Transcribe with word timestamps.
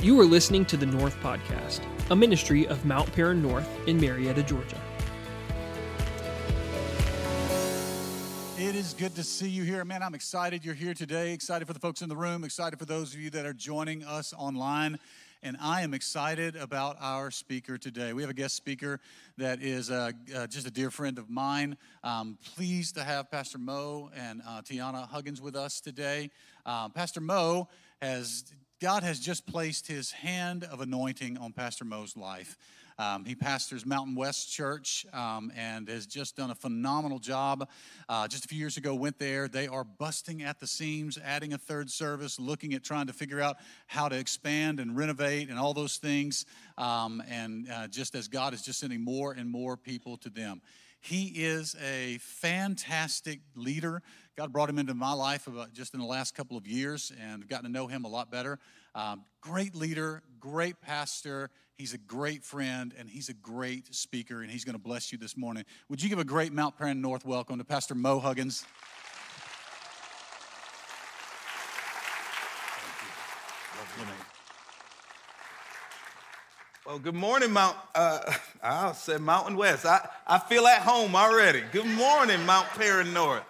You 0.00 0.20
are 0.20 0.24
listening 0.24 0.64
to 0.66 0.76
the 0.76 0.86
North 0.86 1.16
Podcast, 1.16 1.80
a 2.12 2.14
ministry 2.14 2.68
of 2.68 2.84
Mount 2.84 3.12
Paran 3.14 3.42
North 3.42 3.68
in 3.88 4.00
Marietta, 4.00 4.44
Georgia. 4.44 4.80
It 8.56 8.76
is 8.76 8.94
good 8.94 9.16
to 9.16 9.24
see 9.24 9.48
you 9.48 9.64
here. 9.64 9.84
Man, 9.84 10.04
I'm 10.04 10.14
excited 10.14 10.64
you're 10.64 10.76
here 10.76 10.94
today. 10.94 11.32
Excited 11.32 11.66
for 11.66 11.72
the 11.72 11.80
folks 11.80 12.00
in 12.00 12.08
the 12.08 12.14
room, 12.16 12.44
excited 12.44 12.78
for 12.78 12.84
those 12.84 13.12
of 13.12 13.18
you 13.18 13.28
that 13.30 13.44
are 13.44 13.52
joining 13.52 14.04
us 14.04 14.32
online. 14.38 15.00
And 15.42 15.56
I 15.60 15.82
am 15.82 15.92
excited 15.94 16.54
about 16.54 16.96
our 17.00 17.32
speaker 17.32 17.76
today. 17.76 18.12
We 18.12 18.22
have 18.22 18.30
a 18.30 18.34
guest 18.34 18.54
speaker 18.54 19.00
that 19.36 19.60
is 19.60 19.90
uh, 19.90 20.12
uh, 20.32 20.46
just 20.46 20.68
a 20.68 20.70
dear 20.70 20.92
friend 20.92 21.18
of 21.18 21.28
mine. 21.28 21.76
I'm 22.04 22.38
pleased 22.54 22.94
to 22.94 23.02
have 23.02 23.32
Pastor 23.32 23.58
Mo 23.58 24.10
and 24.16 24.42
uh, 24.46 24.62
Tiana 24.62 25.08
Huggins 25.08 25.42
with 25.42 25.56
us 25.56 25.80
today. 25.80 26.30
Uh, 26.64 26.88
Pastor 26.88 27.20
Mo 27.20 27.68
has, 28.00 28.44
God 28.80 29.02
has 29.02 29.18
just 29.18 29.44
placed 29.44 29.88
his 29.88 30.12
hand 30.12 30.62
of 30.62 30.80
anointing 30.80 31.36
on 31.36 31.52
Pastor 31.52 31.84
Mo's 31.84 32.16
life. 32.16 32.56
Um, 32.96 33.24
he 33.24 33.34
pastors 33.34 33.84
Mountain 33.84 34.14
West 34.14 34.52
Church 34.52 35.04
um, 35.12 35.50
and 35.56 35.88
has 35.88 36.06
just 36.06 36.36
done 36.36 36.50
a 36.50 36.54
phenomenal 36.54 37.18
job. 37.18 37.68
Uh, 38.08 38.28
just 38.28 38.44
a 38.44 38.48
few 38.48 38.58
years 38.58 38.76
ago, 38.76 38.94
went 38.94 39.18
there. 39.18 39.48
They 39.48 39.66
are 39.66 39.82
busting 39.82 40.44
at 40.44 40.60
the 40.60 40.68
seams, 40.68 41.18
adding 41.24 41.52
a 41.52 41.58
third 41.58 41.90
service, 41.90 42.38
looking 42.38 42.72
at 42.74 42.84
trying 42.84 43.08
to 43.08 43.12
figure 43.12 43.40
out 43.40 43.56
how 43.88 44.08
to 44.08 44.16
expand 44.16 44.78
and 44.78 44.96
renovate 44.96 45.48
and 45.48 45.58
all 45.58 45.74
those 45.74 45.96
things. 45.96 46.46
Um, 46.76 47.20
and 47.28 47.68
uh, 47.68 47.88
just 47.88 48.14
as 48.14 48.28
God 48.28 48.54
is 48.54 48.62
just 48.62 48.78
sending 48.78 49.02
more 49.02 49.32
and 49.32 49.50
more 49.50 49.76
people 49.76 50.16
to 50.18 50.30
them. 50.30 50.60
He 51.08 51.32
is 51.36 51.74
a 51.82 52.18
fantastic 52.20 53.40
leader. 53.56 54.02
God 54.36 54.52
brought 54.52 54.68
him 54.68 54.78
into 54.78 54.92
my 54.92 55.14
life 55.14 55.46
about 55.46 55.72
just 55.72 55.94
in 55.94 56.00
the 56.00 56.06
last 56.06 56.34
couple 56.34 56.58
of 56.58 56.66
years 56.66 57.10
and 57.18 57.42
I've 57.42 57.48
gotten 57.48 57.64
to 57.64 57.72
know 57.72 57.86
him 57.86 58.04
a 58.04 58.08
lot 58.08 58.30
better. 58.30 58.58
Um, 58.94 59.24
great 59.40 59.74
leader, 59.74 60.22
great 60.38 60.82
pastor. 60.82 61.48
He's 61.76 61.94
a 61.94 61.98
great 61.98 62.44
friend 62.44 62.92
and 62.98 63.08
he's 63.08 63.30
a 63.30 63.32
great 63.32 63.94
speaker, 63.94 64.42
and 64.42 64.50
he's 64.50 64.66
going 64.66 64.74
to 64.74 64.82
bless 64.82 65.10
you 65.10 65.16
this 65.16 65.34
morning. 65.34 65.64
Would 65.88 66.02
you 66.02 66.10
give 66.10 66.18
a 66.18 66.24
great 66.24 66.52
Mount 66.52 66.76
Paran 66.76 67.00
North 67.00 67.24
welcome 67.24 67.56
to 67.56 67.64
Pastor 67.64 67.94
Mo 67.94 68.18
Huggins? 68.18 68.66
Well, 76.88 76.98
good 76.98 77.14
morning, 77.14 77.52
Mount. 77.52 77.76
Uh, 77.94 78.20
I 78.62 78.92
said 78.92 79.20
Mountain 79.20 79.58
West. 79.58 79.84
I, 79.84 80.08
I 80.26 80.38
feel 80.38 80.66
at 80.66 80.80
home 80.80 81.14
already. 81.14 81.62
Good 81.70 81.84
morning, 81.84 82.46
Mount 82.46 82.66
Paran 82.68 83.12
North. 83.12 83.42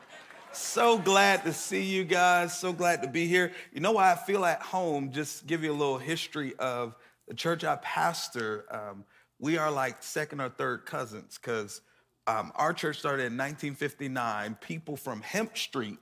So 0.51 0.99
glad 0.99 1.45
to 1.45 1.53
see 1.53 1.85
you 1.85 2.03
guys. 2.03 2.59
So 2.59 2.73
glad 2.73 3.01
to 3.03 3.09
be 3.09 3.29
here. 3.29 3.53
You 3.73 3.79
know 3.79 3.93
why 3.93 4.11
I 4.11 4.17
feel 4.17 4.45
at 4.45 4.61
home? 4.61 5.13
Just 5.13 5.47
give 5.47 5.63
you 5.63 5.71
a 5.71 5.73
little 5.73 5.99
history 5.99 6.57
of 6.59 6.97
the 7.29 7.35
church 7.35 7.63
I 7.63 7.77
pastor. 7.77 8.65
Um, 8.73 9.05
we 9.39 9.57
are 9.57 9.71
like 9.71 10.03
second 10.03 10.41
or 10.41 10.49
third 10.49 10.85
cousins 10.85 11.39
because 11.41 11.81
um, 12.27 12.51
our 12.57 12.73
church 12.73 12.99
started 12.99 13.27
in 13.27 13.37
1959. 13.39 14.57
People 14.61 14.97
from 14.97 15.23
Hemp 15.23 15.57
Street, 15.57 16.01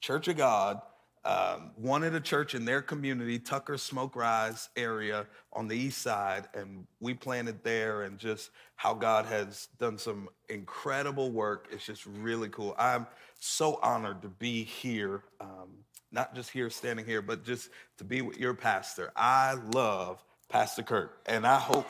Church 0.00 0.26
of 0.26 0.36
God, 0.36 0.82
um, 1.24 1.70
wanted 1.76 2.14
a 2.14 2.20
church 2.20 2.54
in 2.54 2.64
their 2.64 2.82
community, 2.82 3.38
Tucker 3.38 3.78
Smoke 3.78 4.16
Rise 4.16 4.68
area 4.76 5.26
on 5.52 5.68
the 5.68 5.76
east 5.76 6.02
side, 6.02 6.48
and 6.54 6.86
we 7.00 7.14
planted 7.14 7.62
there. 7.62 8.02
And 8.02 8.18
just 8.18 8.50
how 8.76 8.94
God 8.94 9.26
has 9.26 9.68
done 9.78 9.96
some 9.96 10.28
incredible 10.48 11.30
work. 11.30 11.68
It's 11.70 11.86
just 11.86 12.04
really 12.06 12.48
cool. 12.48 12.74
I'm 12.76 13.06
so 13.38 13.78
honored 13.82 14.22
to 14.22 14.28
be 14.28 14.64
here, 14.64 15.22
um, 15.40 15.68
not 16.10 16.34
just 16.34 16.50
here 16.50 16.68
standing 16.70 17.06
here, 17.06 17.22
but 17.22 17.44
just 17.44 17.70
to 17.98 18.04
be 18.04 18.22
with 18.22 18.38
your 18.38 18.54
pastor. 18.54 19.12
I 19.14 19.54
love 19.72 20.24
Pastor 20.48 20.82
Kirk, 20.82 21.20
and 21.26 21.46
I 21.46 21.58
hope 21.58 21.86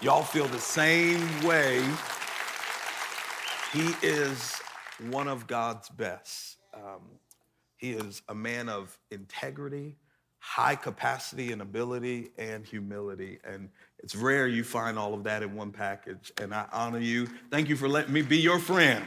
y'all 0.00 0.22
feel 0.22 0.46
the 0.46 0.58
same 0.58 1.42
way. 1.42 1.84
He 3.72 3.94
is 4.02 4.60
one 5.10 5.28
of 5.28 5.46
God's 5.46 5.88
best. 5.90 6.56
Um, 6.74 7.02
he 7.80 7.92
is 7.92 8.20
a 8.28 8.34
man 8.34 8.68
of 8.68 8.96
integrity, 9.10 9.96
high 10.38 10.76
capacity 10.76 11.50
and 11.50 11.62
ability, 11.62 12.30
and 12.36 12.64
humility. 12.64 13.38
And 13.42 13.70
it's 13.98 14.14
rare 14.14 14.46
you 14.46 14.64
find 14.64 14.98
all 14.98 15.14
of 15.14 15.24
that 15.24 15.42
in 15.42 15.54
one 15.54 15.72
package. 15.72 16.30
And 16.38 16.54
I 16.54 16.66
honor 16.72 16.98
you. 16.98 17.26
Thank 17.50 17.70
you 17.70 17.76
for 17.76 17.88
letting 17.88 18.12
me 18.12 18.20
be 18.20 18.36
your 18.36 18.58
friend. 18.58 19.06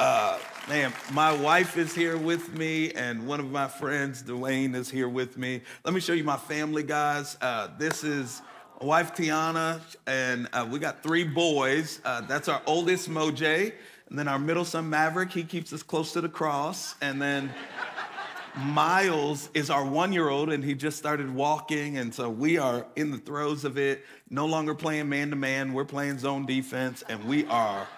Uh, 0.00 0.38
man, 0.66 0.94
my 1.12 1.36
wife 1.36 1.76
is 1.76 1.94
here 1.94 2.16
with 2.16 2.56
me, 2.56 2.90
and 2.92 3.26
one 3.26 3.38
of 3.38 3.50
my 3.50 3.68
friends, 3.68 4.22
Dwayne, 4.22 4.74
is 4.74 4.90
here 4.90 5.08
with 5.08 5.36
me. 5.36 5.60
Let 5.84 5.92
me 5.92 6.00
show 6.00 6.14
you 6.14 6.24
my 6.24 6.38
family, 6.38 6.82
guys. 6.82 7.36
Uh, 7.40 7.68
this 7.78 8.02
is 8.02 8.40
my 8.80 8.86
wife, 8.86 9.14
Tiana, 9.14 9.80
and 10.06 10.48
uh, 10.54 10.66
we 10.68 10.78
got 10.78 11.02
three 11.02 11.24
boys. 11.24 12.00
Uh, 12.04 12.22
that's 12.22 12.48
our 12.48 12.62
oldest, 12.66 13.10
Moj. 13.10 13.72
And 14.14 14.18
then 14.20 14.28
our 14.28 14.38
middle 14.38 14.64
son, 14.64 14.88
Maverick, 14.90 15.32
he 15.32 15.42
keeps 15.42 15.72
us 15.72 15.82
close 15.82 16.12
to 16.12 16.20
the 16.20 16.28
cross. 16.28 16.94
And 17.00 17.20
then 17.20 17.52
Miles 18.56 19.50
is 19.54 19.70
our 19.70 19.84
one 19.84 20.12
year 20.12 20.28
old, 20.28 20.52
and 20.52 20.62
he 20.62 20.72
just 20.72 20.96
started 20.98 21.34
walking. 21.34 21.98
And 21.98 22.14
so 22.14 22.30
we 22.30 22.56
are 22.56 22.86
in 22.94 23.10
the 23.10 23.18
throes 23.18 23.64
of 23.64 23.76
it, 23.76 24.04
no 24.30 24.46
longer 24.46 24.72
playing 24.72 25.08
man 25.08 25.30
to 25.30 25.36
man. 25.36 25.72
We're 25.72 25.84
playing 25.84 26.20
zone 26.20 26.46
defense, 26.46 27.02
and 27.08 27.24
we 27.24 27.44
are 27.46 27.88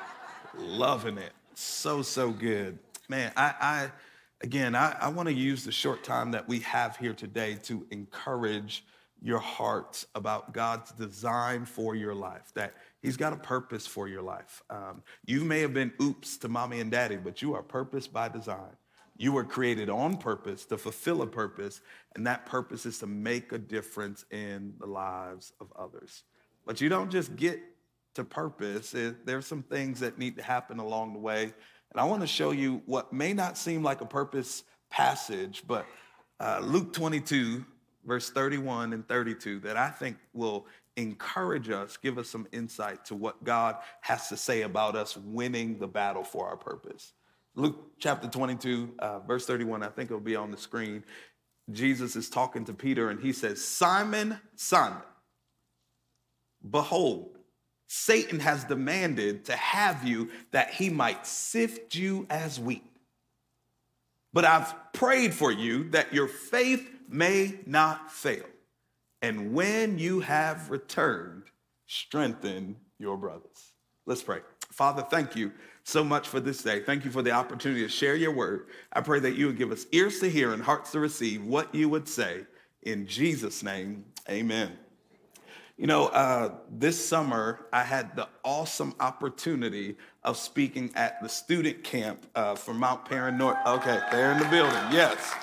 loving 0.56 1.18
it. 1.18 1.32
So, 1.52 2.00
so 2.00 2.30
good. 2.30 2.78
Man, 3.10 3.30
I, 3.36 3.54
I 3.60 3.90
again, 4.40 4.74
I, 4.74 4.96
I 4.98 5.08
want 5.08 5.28
to 5.28 5.34
use 5.34 5.66
the 5.66 5.72
short 5.72 6.02
time 6.02 6.30
that 6.30 6.48
we 6.48 6.60
have 6.60 6.96
here 6.96 7.12
today 7.12 7.58
to 7.64 7.86
encourage 7.90 8.86
your 9.22 9.38
hearts 9.38 10.06
about 10.14 10.52
God's 10.52 10.92
design 10.92 11.64
for 11.64 11.94
your 11.94 12.14
life, 12.14 12.52
that 12.54 12.74
He's 13.00 13.16
got 13.16 13.32
a 13.32 13.36
purpose 13.36 13.86
for 13.86 14.08
your 14.08 14.22
life. 14.22 14.62
Um, 14.70 15.02
you 15.24 15.44
may 15.44 15.60
have 15.60 15.74
been 15.74 15.92
oops 16.00 16.36
to 16.38 16.48
mommy 16.48 16.80
and 16.80 16.90
daddy, 16.90 17.16
but 17.16 17.42
you 17.42 17.54
are 17.54 17.62
purpose 17.62 18.06
by 18.06 18.28
design. 18.28 18.76
You 19.18 19.32
were 19.32 19.44
created 19.44 19.88
on 19.88 20.18
purpose 20.18 20.66
to 20.66 20.76
fulfill 20.76 21.22
a 21.22 21.26
purpose, 21.26 21.80
and 22.14 22.26
that 22.26 22.46
purpose 22.46 22.84
is 22.84 22.98
to 22.98 23.06
make 23.06 23.52
a 23.52 23.58
difference 23.58 24.24
in 24.30 24.74
the 24.78 24.86
lives 24.86 25.52
of 25.60 25.72
others. 25.76 26.24
But 26.66 26.80
you 26.80 26.88
don't 26.88 27.10
just 27.10 27.36
get 27.36 27.60
to 28.14 28.24
purpose, 28.24 28.94
there's 29.24 29.46
some 29.46 29.62
things 29.62 30.00
that 30.00 30.18
need 30.18 30.36
to 30.36 30.42
happen 30.42 30.78
along 30.78 31.12
the 31.12 31.18
way. 31.18 31.52
And 31.92 32.00
I 32.00 32.04
want 32.04 32.22
to 32.22 32.26
show 32.26 32.50
you 32.50 32.82
what 32.86 33.12
may 33.12 33.34
not 33.34 33.58
seem 33.58 33.82
like 33.82 34.00
a 34.00 34.06
purpose 34.06 34.64
passage, 34.90 35.64
but 35.66 35.86
uh, 36.40 36.60
Luke 36.62 36.92
22, 36.94 37.64
verse 38.06 38.30
31 38.30 38.92
and 38.92 39.06
32, 39.06 39.60
that 39.60 39.76
I 39.76 39.90
think 39.90 40.16
will 40.32 40.66
encourage 40.96 41.68
us, 41.68 41.96
give 41.96 42.18
us 42.18 42.28
some 42.28 42.46
insight 42.52 43.04
to 43.06 43.14
what 43.14 43.42
God 43.44 43.76
has 44.00 44.28
to 44.28 44.36
say 44.36 44.62
about 44.62 44.96
us 44.96 45.16
winning 45.16 45.78
the 45.78 45.86
battle 45.86 46.24
for 46.24 46.46
our 46.46 46.56
purpose. 46.56 47.12
Luke 47.54 47.92
chapter 47.98 48.28
22, 48.28 48.94
uh, 48.98 49.18
verse 49.20 49.46
31, 49.46 49.82
I 49.82 49.88
think 49.88 50.10
it'll 50.10 50.20
be 50.20 50.36
on 50.36 50.50
the 50.50 50.56
screen. 50.56 51.02
Jesus 51.72 52.16
is 52.16 52.30
talking 52.30 52.64
to 52.66 52.72
Peter 52.72 53.10
and 53.10 53.20
he 53.20 53.32
says, 53.32 53.62
Simon, 53.62 54.38
Simon, 54.54 55.02
behold, 56.70 57.38
Satan 57.88 58.40
has 58.40 58.64
demanded 58.64 59.44
to 59.46 59.56
have 59.56 60.06
you 60.06 60.30
that 60.50 60.70
he 60.70 60.90
might 60.90 61.26
sift 61.26 61.94
you 61.94 62.26
as 62.30 62.58
wheat. 62.58 62.84
But 64.32 64.44
I've 64.44 64.92
prayed 64.92 65.32
for 65.32 65.50
you 65.50 65.88
that 65.90 66.12
your 66.12 66.28
faith 66.28 66.90
may 67.08 67.54
not 67.66 68.10
fail. 68.10 68.44
And 69.22 69.54
when 69.54 69.98
you 69.98 70.20
have 70.20 70.70
returned, 70.70 71.44
strengthen 71.86 72.76
your 72.98 73.16
brothers. 73.16 73.72
Let's 74.06 74.22
pray. 74.22 74.40
Father, 74.70 75.02
thank 75.02 75.34
you 75.34 75.52
so 75.84 76.04
much 76.04 76.28
for 76.28 76.40
this 76.40 76.62
day. 76.62 76.80
Thank 76.80 77.04
you 77.04 77.10
for 77.10 77.22
the 77.22 77.30
opportunity 77.30 77.82
to 77.82 77.88
share 77.88 78.16
your 78.16 78.32
word. 78.32 78.66
I 78.92 79.00
pray 79.00 79.20
that 79.20 79.36
you 79.36 79.46
would 79.46 79.56
give 79.56 79.72
us 79.72 79.86
ears 79.92 80.20
to 80.20 80.28
hear 80.28 80.52
and 80.52 80.62
hearts 80.62 80.92
to 80.92 81.00
receive 81.00 81.44
what 81.44 81.74
you 81.74 81.88
would 81.88 82.08
say. 82.08 82.44
In 82.82 83.06
Jesus' 83.06 83.62
name, 83.62 84.04
amen. 84.28 84.72
You 85.76 85.86
know, 85.86 86.06
uh, 86.06 86.54
this 86.70 87.04
summer 87.04 87.66
I 87.72 87.82
had 87.82 88.16
the 88.16 88.28
awesome 88.42 88.94
opportunity 88.98 89.96
of 90.24 90.38
speaking 90.38 90.90
at 90.94 91.22
the 91.22 91.28
student 91.28 91.84
camp 91.84 92.26
uh, 92.34 92.54
for 92.54 92.72
Mount 92.72 93.10
North. 93.10 93.58
Okay, 93.66 94.00
they're 94.10 94.32
in 94.32 94.38
the 94.38 94.46
building. 94.46 94.72
Yes, 94.90 95.34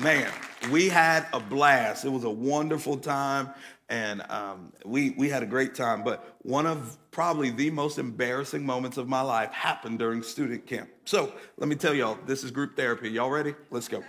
man, 0.00 0.32
we 0.70 0.88
had 0.88 1.26
a 1.32 1.40
blast. 1.40 2.04
It 2.04 2.10
was 2.10 2.24
a 2.24 2.30
wonderful 2.30 2.96
time, 2.96 3.50
and 3.88 4.22
um, 4.30 4.72
we 4.84 5.10
we 5.10 5.28
had 5.28 5.42
a 5.42 5.46
great 5.46 5.74
time. 5.74 6.04
But 6.04 6.36
one 6.42 6.66
of 6.66 6.98
probably 7.10 7.50
the 7.50 7.70
most 7.70 7.98
embarrassing 7.98 8.64
moments 8.64 8.96
of 8.96 9.08
my 9.08 9.20
life 9.20 9.52
happened 9.52 9.98
during 9.98 10.22
student 10.22 10.66
camp. 10.66 10.90
So 11.04 11.32
let 11.56 11.68
me 11.68 11.76
tell 11.76 11.94
y'all, 11.94 12.18
this 12.26 12.44
is 12.44 12.50
group 12.50 12.76
therapy. 12.76 13.10
Y'all 13.10 13.30
ready? 13.30 13.54
Let's 13.70 13.88
go. 13.88 14.02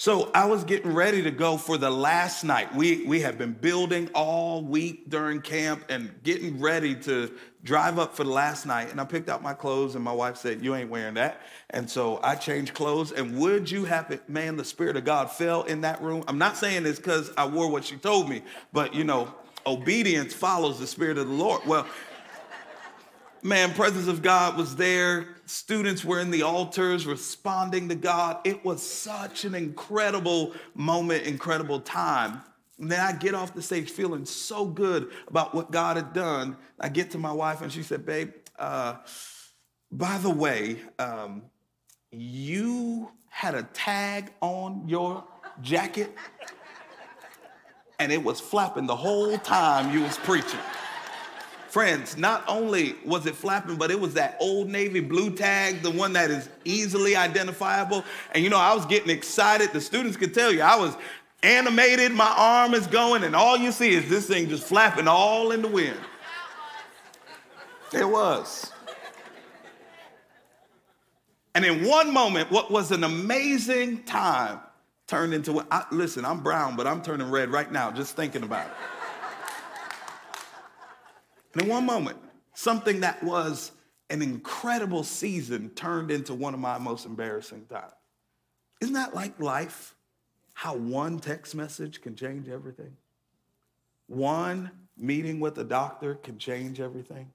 So 0.00 0.30
I 0.34 0.46
was 0.46 0.64
getting 0.64 0.94
ready 0.94 1.20
to 1.24 1.30
go 1.30 1.58
for 1.58 1.76
the 1.76 1.90
last 1.90 2.42
night. 2.42 2.74
We 2.74 3.04
we 3.04 3.20
have 3.20 3.36
been 3.36 3.52
building 3.52 4.08
all 4.14 4.62
week 4.62 5.10
during 5.10 5.42
camp 5.42 5.84
and 5.90 6.10
getting 6.22 6.58
ready 6.58 6.94
to 7.02 7.30
drive 7.64 7.98
up 7.98 8.16
for 8.16 8.24
the 8.24 8.30
last 8.30 8.64
night. 8.64 8.90
And 8.90 8.98
I 8.98 9.04
picked 9.04 9.28
out 9.28 9.42
my 9.42 9.52
clothes, 9.52 9.96
and 9.96 10.02
my 10.02 10.14
wife 10.14 10.38
said, 10.38 10.64
"You 10.64 10.74
ain't 10.74 10.88
wearing 10.88 11.12
that." 11.16 11.42
And 11.68 11.90
so 11.90 12.18
I 12.22 12.34
changed 12.36 12.72
clothes. 12.72 13.12
And 13.12 13.38
would 13.40 13.70
you 13.70 13.84
have 13.84 14.10
it, 14.10 14.26
man? 14.26 14.56
The 14.56 14.64
spirit 14.64 14.96
of 14.96 15.04
God 15.04 15.30
fell 15.30 15.64
in 15.64 15.82
that 15.82 16.00
room. 16.00 16.24
I'm 16.28 16.38
not 16.38 16.56
saying 16.56 16.86
it's 16.86 16.98
because 16.98 17.30
I 17.36 17.44
wore 17.46 17.70
what 17.70 17.84
she 17.84 17.96
told 17.96 18.26
me, 18.26 18.40
but 18.72 18.94
you 18.94 19.04
know, 19.04 19.34
obedience 19.66 20.32
follows 20.32 20.78
the 20.78 20.86
spirit 20.86 21.18
of 21.18 21.28
the 21.28 21.34
Lord. 21.34 21.66
Well, 21.66 21.86
man, 23.42 23.72
presence 23.74 24.08
of 24.08 24.22
God 24.22 24.56
was 24.56 24.76
there. 24.76 25.28
Students 25.46 26.04
were 26.04 26.20
in 26.20 26.30
the 26.30 26.42
altars 26.42 27.06
responding 27.06 27.88
to 27.88 27.94
God. 27.94 28.38
It 28.44 28.64
was 28.64 28.82
such 28.82 29.44
an 29.44 29.54
incredible 29.54 30.54
moment, 30.74 31.24
incredible 31.24 31.80
time. 31.80 32.42
And 32.78 32.90
then 32.90 33.00
I 33.00 33.12
get 33.12 33.34
off 33.34 33.54
the 33.54 33.62
stage 33.62 33.90
feeling 33.90 34.24
so 34.24 34.64
good 34.64 35.10
about 35.28 35.54
what 35.54 35.70
God 35.70 35.96
had 35.96 36.12
done. 36.12 36.56
I 36.78 36.88
get 36.88 37.10
to 37.12 37.18
my 37.18 37.32
wife 37.32 37.60
and 37.60 37.70
she 37.70 37.82
said, 37.82 38.06
Babe, 38.06 38.32
uh, 38.58 38.96
by 39.92 40.18
the 40.18 40.30
way, 40.30 40.78
um, 40.98 41.42
you 42.10 43.10
had 43.28 43.54
a 43.54 43.62
tag 43.62 44.32
on 44.40 44.88
your 44.88 45.24
jacket 45.60 46.14
and 47.98 48.10
it 48.10 48.22
was 48.22 48.40
flapping 48.40 48.86
the 48.86 48.96
whole 48.96 49.36
time 49.38 49.92
you 49.92 50.02
was 50.02 50.16
preaching. 50.18 50.58
Friends, 51.70 52.16
not 52.16 52.42
only 52.48 52.96
was 53.04 53.26
it 53.26 53.36
flapping, 53.36 53.76
but 53.76 53.92
it 53.92 54.00
was 54.00 54.14
that 54.14 54.36
old 54.40 54.68
Navy 54.68 54.98
blue 54.98 55.30
tag, 55.30 55.82
the 55.82 55.90
one 55.90 56.12
that 56.14 56.28
is 56.28 56.48
easily 56.64 57.14
identifiable. 57.14 58.04
And 58.32 58.42
you 58.42 58.50
know, 58.50 58.58
I 58.58 58.74
was 58.74 58.84
getting 58.86 59.08
excited. 59.08 59.72
The 59.72 59.80
students 59.80 60.16
could 60.16 60.34
tell 60.34 60.52
you 60.52 60.62
I 60.62 60.74
was 60.74 60.96
animated, 61.44 62.10
my 62.10 62.34
arm 62.36 62.74
is 62.74 62.88
going, 62.88 63.22
and 63.22 63.36
all 63.36 63.56
you 63.56 63.70
see 63.70 63.94
is 63.94 64.10
this 64.10 64.26
thing 64.26 64.48
just 64.48 64.64
flapping 64.64 65.06
all 65.06 65.52
in 65.52 65.62
the 65.62 65.68
wind. 65.68 65.96
It 67.92 68.08
was. 68.08 68.72
And 71.54 71.64
in 71.64 71.86
one 71.86 72.12
moment, 72.12 72.50
what 72.50 72.72
was 72.72 72.90
an 72.90 73.04
amazing 73.04 74.02
time 74.02 74.58
turned 75.06 75.34
into 75.34 75.64
I, 75.70 75.84
listen, 75.92 76.24
I'm 76.24 76.40
brown, 76.40 76.74
but 76.74 76.88
I'm 76.88 77.00
turning 77.00 77.30
red 77.30 77.50
right 77.50 77.70
now 77.70 77.92
just 77.92 78.16
thinking 78.16 78.42
about 78.42 78.66
it. 78.66 78.72
And 81.52 81.62
in 81.62 81.68
one 81.68 81.86
moment, 81.86 82.18
something 82.54 83.00
that 83.00 83.22
was 83.22 83.72
an 84.08 84.22
incredible 84.22 85.04
season 85.04 85.70
turned 85.70 86.10
into 86.10 86.34
one 86.34 86.54
of 86.54 86.60
my 86.60 86.78
most 86.78 87.06
embarrassing 87.06 87.66
times. 87.66 87.92
Isn't 88.80 88.94
that 88.94 89.14
like 89.14 89.38
life? 89.40 89.94
How 90.54 90.74
one 90.74 91.20
text 91.20 91.54
message 91.54 92.00
can 92.00 92.16
change 92.16 92.48
everything? 92.48 92.96
One 94.06 94.70
meeting 94.96 95.40
with 95.40 95.56
a 95.58 95.64
doctor 95.64 96.16
can 96.16 96.38
change 96.38 96.80
everything. 96.80 97.30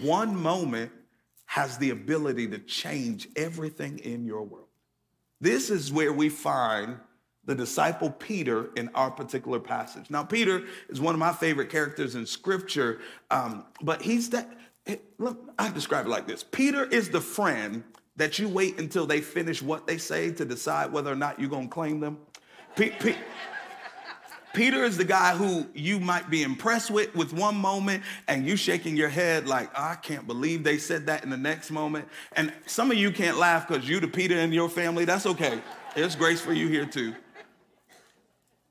One 0.00 0.36
moment 0.36 0.90
has 1.46 1.78
the 1.78 1.90
ability 1.90 2.48
to 2.48 2.58
change 2.58 3.28
everything 3.36 3.98
in 4.00 4.24
your 4.24 4.42
world. 4.42 4.68
This 5.40 5.70
is 5.70 5.92
where 5.92 6.12
we 6.12 6.28
find 6.28 6.98
the 7.46 7.54
disciple 7.54 8.10
Peter 8.10 8.70
in 8.76 8.88
our 8.94 9.10
particular 9.10 9.60
passage. 9.60 10.10
Now, 10.10 10.22
Peter 10.22 10.62
is 10.88 11.00
one 11.00 11.14
of 11.14 11.18
my 11.18 11.32
favorite 11.32 11.70
characters 11.70 12.14
in 12.14 12.26
scripture, 12.26 13.00
um, 13.30 13.64
but 13.82 14.02
he's 14.02 14.30
that, 14.30 14.48
look, 15.18 15.38
I 15.58 15.70
describe 15.70 16.06
it 16.06 16.10
like 16.10 16.26
this 16.26 16.42
Peter 16.42 16.84
is 16.84 17.10
the 17.10 17.20
friend 17.20 17.84
that 18.16 18.38
you 18.38 18.48
wait 18.48 18.78
until 18.78 19.06
they 19.06 19.20
finish 19.20 19.60
what 19.60 19.86
they 19.86 19.98
say 19.98 20.30
to 20.30 20.44
decide 20.44 20.92
whether 20.92 21.10
or 21.10 21.16
not 21.16 21.38
you're 21.40 21.50
going 21.50 21.68
to 21.68 21.72
claim 21.72 22.00
them. 22.00 22.18
Peter 24.54 24.84
is 24.84 24.96
the 24.96 25.04
guy 25.04 25.34
who 25.34 25.66
you 25.74 25.98
might 25.98 26.30
be 26.30 26.44
impressed 26.44 26.88
with 26.88 27.12
with 27.16 27.32
one 27.32 27.56
moment 27.56 28.04
and 28.28 28.46
you 28.46 28.54
shaking 28.54 28.96
your 28.96 29.08
head 29.08 29.48
like, 29.48 29.68
oh, 29.74 29.82
I 29.82 29.94
can't 29.96 30.28
believe 30.28 30.62
they 30.62 30.78
said 30.78 31.06
that 31.06 31.24
in 31.24 31.30
the 31.30 31.36
next 31.36 31.72
moment. 31.72 32.06
And 32.34 32.52
some 32.64 32.92
of 32.92 32.96
you 32.96 33.10
can't 33.10 33.36
laugh 33.36 33.66
because 33.66 33.88
you 33.88 33.98
the 33.98 34.06
Peter 34.06 34.38
in 34.38 34.52
your 34.52 34.68
family. 34.68 35.04
That's 35.04 35.26
okay. 35.26 35.60
There's 35.96 36.14
grace 36.14 36.40
for 36.40 36.52
you 36.52 36.68
here 36.68 36.86
too. 36.86 37.14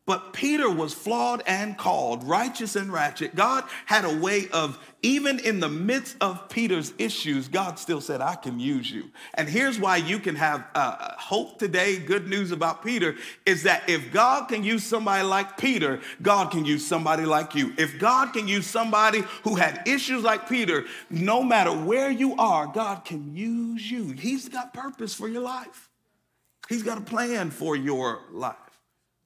But 0.05 0.33
Peter 0.33 0.69
was 0.69 0.94
flawed 0.94 1.44
and 1.47 1.77
called, 1.77 2.25
righteous 2.25 2.75
and 2.75 2.91
ratchet. 2.91 3.35
God 3.35 3.63
had 3.85 4.03
a 4.03 4.13
way 4.13 4.50
of, 4.50 4.77
even 5.01 5.39
in 5.39 5.61
the 5.61 5.69
midst 5.69 6.17
of 6.19 6.50
Peter's 6.50 6.94
issues, 6.97 7.47
God 7.47 7.79
still 7.79 8.01
said, 8.01 8.19
I 8.19 8.35
can 8.35 8.59
use 8.59 8.91
you. 8.91 9.11
And 9.35 9.47
here's 9.47 9.79
why 9.79 9.97
you 9.97 10.19
can 10.19 10.35
have 10.35 10.65
uh, 10.75 11.13
hope 11.17 11.57
today. 11.57 12.00
Good 12.00 12.27
news 12.27 12.51
about 12.51 12.83
Peter 12.83 13.15
is 13.45 13.63
that 13.63 13.89
if 13.89 14.11
God 14.11 14.50
can 14.50 14.61
use 14.61 14.83
somebody 14.83 15.23
like 15.23 15.57
Peter, 15.57 16.01
God 16.21 16.51
can 16.51 16.65
use 16.65 16.85
somebody 16.85 17.23
like 17.23 17.56
you. 17.56 17.73
If 17.77 17.97
God 17.97 18.33
can 18.33 18.45
use 18.45 18.67
somebody 18.67 19.23
who 19.44 19.56
had 19.56 19.88
issues 19.88 20.21
like 20.21 20.49
Peter, 20.49 20.83
no 21.09 21.41
matter 21.41 21.71
where 21.71 22.11
you 22.11 22.35
are, 22.35 22.67
God 22.67 23.06
can 23.06 23.33
use 23.33 23.89
you. 23.89 24.09
He's 24.09 24.49
got 24.49 24.73
purpose 24.73 25.13
for 25.13 25.29
your 25.29 25.44
life, 25.44 25.89
He's 26.67 26.83
got 26.83 26.97
a 26.97 27.01
plan 27.01 27.51
for 27.51 27.77
your 27.77 28.19
life. 28.33 28.57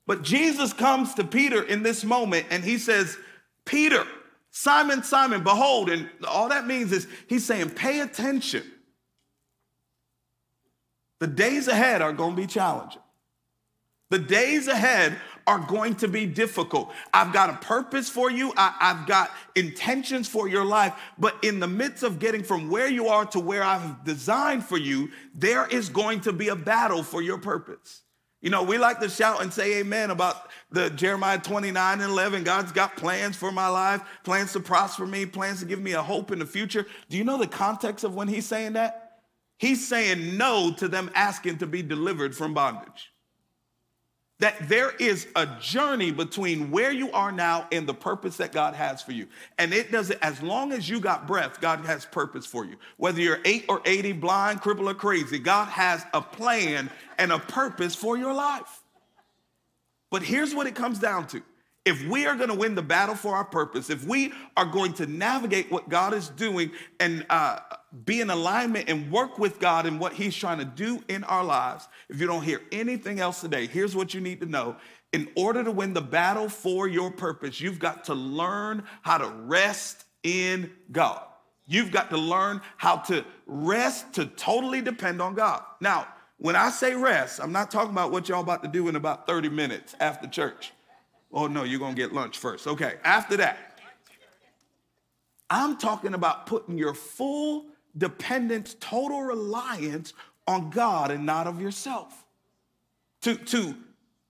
But 0.07 0.24
Jesus 0.24 0.74
comes 0.74 1.13
to 1.15 1.24
Peter 1.24 1.62
in 1.62 1.83
this 1.83 2.04
moment 2.04 2.48
and 2.50 2.63
he 2.63 2.77
says, 2.77 3.18
Peter, 3.65 4.06
Simon, 4.50 5.04
Simon, 5.04 5.44
behold. 5.44 5.89
And 5.89 6.09
all 6.25 6.50
that 6.50 6.65
means 6.65 6.92
is 6.94 7.07
he's 7.27 7.45
saying, 7.45 7.71
pay 7.71 8.00
attention. 8.00 8.63
The 11.19 11.27
days 11.27 11.68
ahead 11.68 12.01
are 12.01 12.13
going 12.13 12.36
to 12.36 12.42
be 12.42 12.48
challenging. 12.48 13.01
The 14.09 14.19
days 14.19 14.68
ahead 14.68 15.18
are 15.45 15.59
going 15.59 15.95
to 15.95 16.07
be 16.07 16.25
difficult. 16.25 16.92
I've 17.13 17.33
got 17.33 17.50
a 17.50 17.54
purpose 17.65 18.09
for 18.09 18.31
you, 18.31 18.54
I, 18.56 18.74
have 18.80 19.07
got 19.07 19.31
intentions 19.56 20.27
for 20.30 20.48
your 20.48 20.63
life, 20.63 20.94
but 21.18 21.36
in 21.44 21.59
the 21.59 21.68
midst 21.68 22.04
of 22.04 22.19
getting 22.19 22.44
from 22.44 22.69
where 22.69 22.88
you 22.88 23.07
are 23.07 23.25
to 23.27 23.39
where 23.39 23.63
I've 23.63 24.04
designed 24.06 24.65
for 24.65 24.77
you, 24.77 25.09
there 25.33 25.65
is 25.68 25.89
going 25.89 26.21
to 26.21 26.33
be 26.33 26.50
a 26.50 26.56
battle 26.56 27.04
for 27.04 27.21
your 27.21 27.38
purpose. 27.38 28.01
You 28.47 28.51
know, 28.51 28.63
we 28.63 28.77
like 28.77 29.01
to 29.01 29.09
shout 29.09 29.41
and 29.41 29.51
say 29.51 29.79
amen 29.79 30.09
about 30.09 30.49
the 30.71 30.89
Jeremiah 30.91 31.38
29 31.38 31.99
and 31.99 32.09
11. 32.09 32.45
God's 32.45 32.71
got 32.71 32.95
plans 32.95 33.35
for 33.35 33.51
my 33.51 33.67
life, 33.67 34.01
plans 34.23 34.53
to 34.53 34.61
prosper 34.61 35.05
me, 35.05 35.25
plans 35.25 35.59
to 35.59 35.65
give 35.65 35.81
me 35.81 35.91
a 35.91 36.01
hope 36.01 36.31
in 36.31 36.39
the 36.39 36.45
future. 36.45 36.85
Do 37.09 37.17
you 37.17 37.25
know 37.25 37.38
the 37.38 37.45
context 37.45 38.05
of 38.05 38.15
when 38.15 38.29
he's 38.29 38.45
saying 38.45 38.71
that? 38.71 39.17
He's 39.57 39.85
saying 39.85 40.38
no 40.38 40.71
to 40.77 40.88
them 40.88 41.11
asking 41.13 41.57
to 41.57 41.67
be 41.67 41.83
delivered 41.83 42.33
from 42.38 42.53
bondage 42.53 43.11
that 44.39 44.69
there 44.69 44.92
is 44.98 45.28
a 45.36 45.48
journey 45.60 46.12
between 46.12 46.69
where 46.69 46.92
you 46.92 47.12
are 47.12 47.31
now 47.31 47.68
and 47.72 47.88
the 47.88 47.94
purpose 47.94 48.38
that 48.38 48.51
God 48.51 48.75
has 48.75 49.01
for 49.01 49.12
you. 49.12 49.28
And 49.57 49.74
it 49.74 49.92
doesn't, 49.92 50.19
as 50.22 50.42
long 50.44 50.72
as 50.72 50.88
you 50.88 51.00
got 51.00 51.25
breath, 51.25 51.60
God 51.60 51.80
has 51.86 52.06
purpose 52.06 52.45
for 52.45 52.63
you. 52.63 52.75
Whether 52.98 53.19
you're 53.19 53.39
eight 53.45 53.66
or 53.68 53.81
80, 53.84 54.13
blind, 54.13 54.62
crippled, 54.62 54.88
or 54.88 54.94
crazy, 54.94 55.39
God 55.39 55.69
has 55.69 56.06
a 56.14 56.21
plan 56.21 56.92
and 57.18 57.31
a 57.31 57.40
purpose 57.40 57.95
for 57.95 58.16
your 58.16 58.33
life. 58.33 58.83
But 60.11 60.21
here's 60.21 60.54
what 60.54 60.68
it 60.68 60.76
comes 60.76 61.00
down 61.00 61.28
to 61.28 61.42
if 61.87 62.06
we 62.06 62.25
are 62.25 62.35
going 62.35 62.49
to 62.49 62.56
win 62.56 62.75
the 62.75 62.81
battle 62.81 63.15
for 63.15 63.33
our 63.33 63.45
purpose, 63.45 63.89
if 63.89 64.03
we 64.03 64.33
are 64.57 64.65
going 64.65 64.91
to 64.91 65.06
navigate 65.06 65.71
what 65.71 65.87
God 65.87 66.13
is 66.13 66.27
doing 66.27 66.71
and 66.99 67.25
uh, 67.29 67.59
be 68.03 68.19
in 68.19 68.29
alignment 68.29 68.89
and 68.89 69.09
work 69.09 69.39
with 69.39 69.57
God 69.57 69.85
in 69.85 69.97
what 69.97 70.11
He's 70.11 70.35
trying 70.35 70.59
to 70.59 70.65
do 70.65 71.01
in 71.07 71.23
our 71.23 71.45
lives, 71.45 71.87
if 72.09 72.19
you 72.19 72.27
don't 72.27 72.44
hear 72.44 72.61
anything 72.73 73.21
else 73.21 73.39
today, 73.39 73.67
here's 73.67 73.95
what 73.95 74.13
you 74.13 74.19
need 74.19 74.41
to 74.41 74.45
know. 74.45 74.75
In 75.13 75.29
order 75.37 75.63
to 75.63 75.71
win 75.71 75.94
the 75.94 76.01
battle 76.01 76.49
for 76.49 76.89
your 76.89 77.09
purpose, 77.09 77.61
you've 77.61 77.79
got 77.79 78.03
to 78.06 78.13
learn 78.13 78.83
how 79.01 79.17
to 79.17 79.29
rest 79.29 80.03
in 80.23 80.69
God. 80.91 81.23
You've 81.67 81.91
got 81.91 82.09
to 82.09 82.17
learn 82.17 82.59
how 82.75 82.97
to 82.97 83.23
rest 83.45 84.11
to 84.15 84.25
totally 84.25 84.81
depend 84.81 85.21
on 85.21 85.35
God. 85.35 85.63
Now, 85.79 86.06
when 86.37 86.57
I 86.57 86.69
say 86.69 86.95
rest, 86.95 87.39
I'm 87.41 87.53
not 87.53 87.71
talking 87.71 87.91
about 87.91 88.11
what 88.11 88.27
y'all 88.27 88.41
about 88.41 88.61
to 88.63 88.69
do 88.69 88.89
in 88.89 88.97
about 88.97 89.25
30 89.25 89.47
minutes 89.47 89.95
after 90.01 90.27
church. 90.27 90.73
Oh, 91.31 91.48
no, 91.48 91.64
you're 91.64 91.80
going 91.80 91.96
to 91.96 92.02
get 92.02 92.14
lunch 92.14 92.38
first. 92.38 92.68
Okay, 92.68 92.96
after 93.04 93.38
that, 93.38 93.80
I'm 95.50 95.78
talking 95.78 96.14
about 96.14 96.46
putting 96.46 96.78
your 96.78 96.94
full 96.94 97.68
dependence, 97.98 98.76
total 98.80 99.22
reliance 99.22 100.14
on 100.48 100.69
God 100.69 101.12
and 101.12 101.26
not 101.26 101.48
of 101.48 101.62
yourself. 101.62 102.26
To, 103.24 103.36
to 103.36 103.76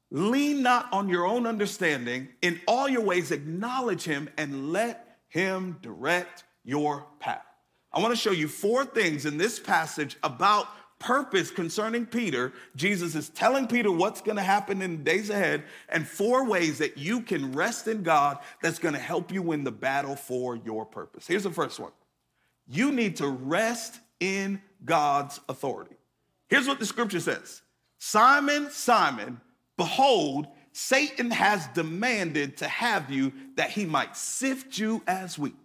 lean 0.10 0.64
not 0.64 0.92
on 0.92 1.10
your 1.10 1.26
own 1.26 1.46
understanding, 1.46 2.30
in 2.42 2.60
all 2.68 2.88
your 2.88 3.02
ways 3.02 3.32
acknowledge 3.32 4.04
Him 4.04 4.30
and 4.38 4.72
let 4.72 5.20
Him 5.28 5.78
direct 5.82 6.44
your 6.64 7.06
path. 7.20 7.44
I 7.92 8.00
want 8.00 8.14
to 8.14 8.20
show 8.20 8.32
you 8.32 8.48
four 8.48 8.86
things 8.86 9.26
in 9.26 9.38
this 9.38 9.60
passage 9.60 10.18
about 10.24 10.68
purpose 11.00 11.52
concerning 11.52 12.06
Peter, 12.06 12.54
Jesus 12.76 13.16
is 13.16 13.30
telling 13.30 13.68
Peter 13.68 13.92
what's 13.92 14.22
going 14.22 14.38
to 14.38 14.44
happen 14.44 14.82
in 14.82 14.98
the 14.98 15.04
days 15.04 15.30
ahead 15.30 15.64
and 15.90 16.08
four 16.08 16.46
ways 16.46 16.80
that 16.80 16.98
you 16.98 17.22
can 17.22 17.52
rest 17.52 17.88
in 17.88 18.04
God 18.04 18.40
that's 18.62 18.80
going 18.80 18.94
to 18.94 19.00
help 19.00 19.32
you 19.32 19.42
win 19.42 19.64
the 19.64 19.72
battle 19.72 20.16
for 20.16 20.56
your 20.56 20.86
purpose. 20.86 21.28
Here's 21.28 21.44
the 21.44 21.52
first 21.52 21.80
one 21.80 21.92
you 22.68 22.92
need 22.92 23.16
to 23.18 23.28
rest 23.28 24.00
in 24.20 24.62
God's 24.84 25.40
authority. 25.48 25.96
Here's 26.50 26.68
what 26.68 26.80
the 26.80 26.86
scripture 26.86 27.20
says 27.20 27.62
Simon, 28.00 28.70
Simon, 28.72 29.40
Behold, 29.78 30.48
Satan 30.72 31.32
has 31.32 31.68
demanded 31.68 32.58
to 32.58 32.68
have 32.68 33.10
you 33.10 33.32
that 33.56 33.72
he 33.72 33.86
might 33.86 34.16
sift 34.16 34.78
you 34.78 35.02
as 35.08 35.38
wheat. 35.38 35.56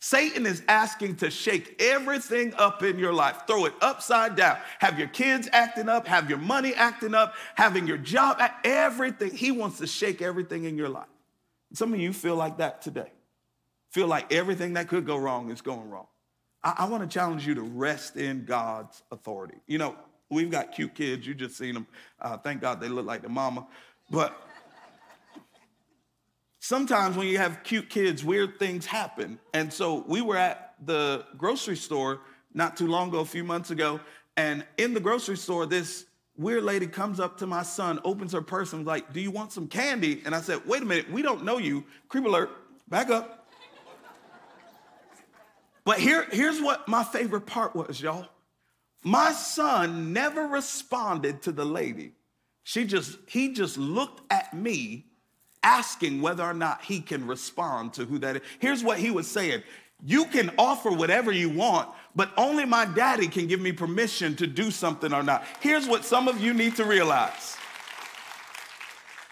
Satan 0.00 0.46
is 0.46 0.62
asking 0.66 1.16
to 1.16 1.30
shake 1.30 1.76
everything 1.78 2.54
up 2.54 2.82
in 2.82 2.98
your 2.98 3.12
life, 3.12 3.42
throw 3.46 3.66
it 3.66 3.74
upside 3.82 4.34
down, 4.34 4.56
have 4.78 4.98
your 4.98 5.08
kids 5.08 5.46
acting 5.52 5.90
up, 5.90 6.06
have 6.06 6.30
your 6.30 6.38
money 6.38 6.74
acting 6.74 7.14
up, 7.14 7.34
having 7.54 7.86
your 7.86 7.98
job, 7.98 8.40
everything. 8.64 9.30
He 9.30 9.52
wants 9.52 9.78
to 9.78 9.86
shake 9.86 10.22
everything 10.22 10.64
in 10.64 10.78
your 10.78 10.88
life. 10.88 11.06
Some 11.74 11.92
of 11.92 12.00
you 12.00 12.14
feel 12.14 12.34
like 12.34 12.58
that 12.58 12.80
today. 12.80 13.12
Feel 13.90 14.06
like 14.06 14.32
everything 14.32 14.72
that 14.74 14.88
could 14.88 15.04
go 15.04 15.18
wrong 15.18 15.50
is 15.50 15.60
going 15.60 15.90
wrong. 15.90 16.06
I, 16.64 16.74
I 16.78 16.84
want 16.86 17.02
to 17.02 17.08
challenge 17.08 17.46
you 17.46 17.54
to 17.56 17.62
rest 17.62 18.16
in 18.16 18.46
God's 18.46 19.02
authority. 19.12 19.58
You 19.66 19.78
know, 19.78 19.96
we've 20.30 20.50
got 20.50 20.72
cute 20.72 20.94
kids. 20.94 21.26
You 21.26 21.34
just 21.34 21.58
seen 21.58 21.74
them. 21.74 21.86
Uh, 22.18 22.38
thank 22.38 22.62
God 22.62 22.80
they 22.80 22.88
look 22.88 23.04
like 23.04 23.20
the 23.20 23.28
mama. 23.28 23.66
But 24.10 24.34
sometimes 26.60 27.16
when 27.16 27.26
you 27.26 27.38
have 27.38 27.62
cute 27.64 27.90
kids, 27.90 28.24
weird 28.24 28.58
things 28.58 28.86
happen. 28.86 29.40
And 29.52 29.72
so 29.72 30.04
we 30.06 30.20
were 30.20 30.36
at 30.36 30.74
the 30.84 31.26
grocery 31.36 31.76
store 31.76 32.20
not 32.54 32.76
too 32.76 32.86
long 32.86 33.08
ago, 33.08 33.20
a 33.20 33.24
few 33.24 33.44
months 33.44 33.70
ago, 33.70 34.00
and 34.36 34.64
in 34.78 34.94
the 34.94 35.00
grocery 35.00 35.36
store, 35.36 35.66
this 35.66 36.06
weird 36.36 36.64
lady 36.64 36.86
comes 36.86 37.20
up 37.20 37.38
to 37.38 37.46
my 37.46 37.62
son, 37.62 38.00
opens 38.04 38.32
her 38.32 38.42
purse, 38.42 38.72
and 38.72 38.80
was 38.80 38.86
like, 38.86 39.12
Do 39.12 39.20
you 39.20 39.30
want 39.30 39.52
some 39.52 39.68
candy? 39.68 40.22
And 40.24 40.34
I 40.34 40.40
said, 40.40 40.66
Wait 40.66 40.82
a 40.82 40.84
minute, 40.84 41.10
we 41.10 41.22
don't 41.22 41.44
know 41.44 41.58
you. 41.58 41.84
Creep 42.08 42.24
alert, 42.24 42.50
back 42.88 43.10
up. 43.10 43.48
But 45.84 45.98
here, 45.98 46.26
here's 46.30 46.60
what 46.60 46.88
my 46.88 47.04
favorite 47.04 47.46
part 47.46 47.74
was, 47.74 48.00
y'all. 48.00 48.26
My 49.02 49.32
son 49.32 50.12
never 50.12 50.46
responded 50.46 51.42
to 51.42 51.52
the 51.52 51.64
lady. 51.64 52.12
She 52.62 52.84
just, 52.84 53.18
he 53.26 53.54
just 53.54 53.78
looked 53.78 54.20
at 54.30 54.52
me 54.54 55.06
asking 55.62 56.20
whether 56.20 56.42
or 56.42 56.54
not 56.54 56.82
he 56.82 57.00
can 57.00 57.26
respond 57.26 57.92
to 57.94 58.04
who 58.04 58.18
that 58.18 58.36
is. 58.36 58.42
Here's 58.58 58.84
what 58.84 58.98
he 58.98 59.10
was 59.10 59.26
saying 59.26 59.62
You 60.04 60.24
can 60.26 60.50
offer 60.58 60.90
whatever 60.90 61.32
you 61.32 61.50
want, 61.50 61.88
but 62.16 62.32
only 62.36 62.64
my 62.64 62.84
daddy 62.84 63.28
can 63.28 63.46
give 63.46 63.60
me 63.60 63.72
permission 63.72 64.36
to 64.36 64.46
do 64.46 64.70
something 64.70 65.12
or 65.12 65.22
not. 65.22 65.44
Here's 65.60 65.86
what 65.86 66.04
some 66.04 66.28
of 66.28 66.40
you 66.40 66.54
need 66.54 66.76
to 66.76 66.84
realize 66.84 67.56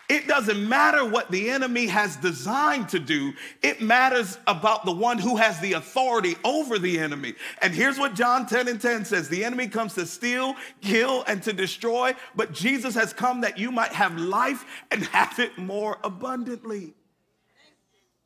it 0.08 0.26
doesn't 0.26 0.66
matter 0.66 1.04
what 1.04 1.30
the 1.30 1.50
enemy 1.50 1.86
has 1.86 2.16
designed 2.16 2.88
to 2.90 2.98
do. 2.98 3.34
It 3.62 3.82
matters 3.82 4.38
about 4.46 4.86
the 4.86 4.92
one 4.92 5.18
who 5.18 5.36
has 5.36 5.60
the 5.60 5.74
authority 5.74 6.34
over 6.44 6.78
the 6.78 6.98
enemy. 6.98 7.34
And 7.60 7.74
here's 7.74 7.98
what 7.98 8.14
John 8.14 8.46
10 8.46 8.68
and 8.68 8.80
10 8.80 9.04
says 9.04 9.28
The 9.28 9.44
enemy 9.44 9.68
comes 9.68 9.94
to 9.94 10.06
steal, 10.06 10.54
kill, 10.80 11.24
and 11.26 11.42
to 11.42 11.52
destroy, 11.52 12.14
but 12.34 12.52
Jesus 12.52 12.94
has 12.94 13.12
come 13.12 13.42
that 13.42 13.58
you 13.58 13.70
might 13.70 13.92
have 13.92 14.18
life 14.18 14.64
and 14.90 15.04
have 15.06 15.38
it 15.38 15.58
more 15.58 15.98
abundantly. 16.02 16.94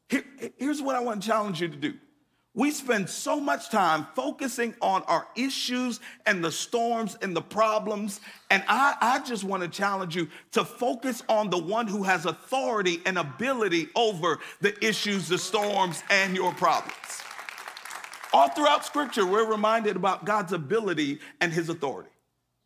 Here, 0.09 0.25
here's 0.59 0.81
what 0.81 0.95
I 0.95 1.01
want 1.01 1.23
to 1.23 1.29
challenge 1.29 1.61
you 1.61 1.69
to 1.69 1.77
do 1.77 1.95
we 2.55 2.71
spend 2.71 3.09
so 3.09 3.41
much 3.41 3.71
time 3.71 4.07
focusing 4.15 4.75
on 4.83 5.03
our 5.05 5.27
issues 5.37 6.01
and 6.27 6.45
the 6.45 6.53
storms 6.53 7.17
and 7.23 7.35
the 7.35 7.41
problems. 7.41 8.21
And 8.51 8.63
I, 8.69 8.95
I 9.01 9.19
just 9.21 9.43
want 9.43 9.63
to 9.63 9.69
challenge 9.71 10.15
you 10.15 10.29
to 10.53 10.65
focus 10.65 11.23
on 11.31 11.49
the 11.49 11.57
one 11.57 11.87
who 11.87 12.03
has 12.03 12.27
authority 12.27 13.01
and 13.07 13.17
ability 13.17 13.89
over 13.97 14.39
the 14.61 14.85
issues, 14.85 15.29
the 15.29 15.39
storms, 15.39 16.03
and 16.11 16.37
your 16.37 16.53
problems. 16.53 16.95
All 18.35 18.49
throughout 18.49 18.85
scripture, 18.85 19.27
we're 19.27 19.51
reminded 19.51 19.97
about 19.97 20.27
God's 20.27 20.53
ability 20.53 21.21
and 21.41 21.53
his 21.53 21.71
authority. 21.71 22.11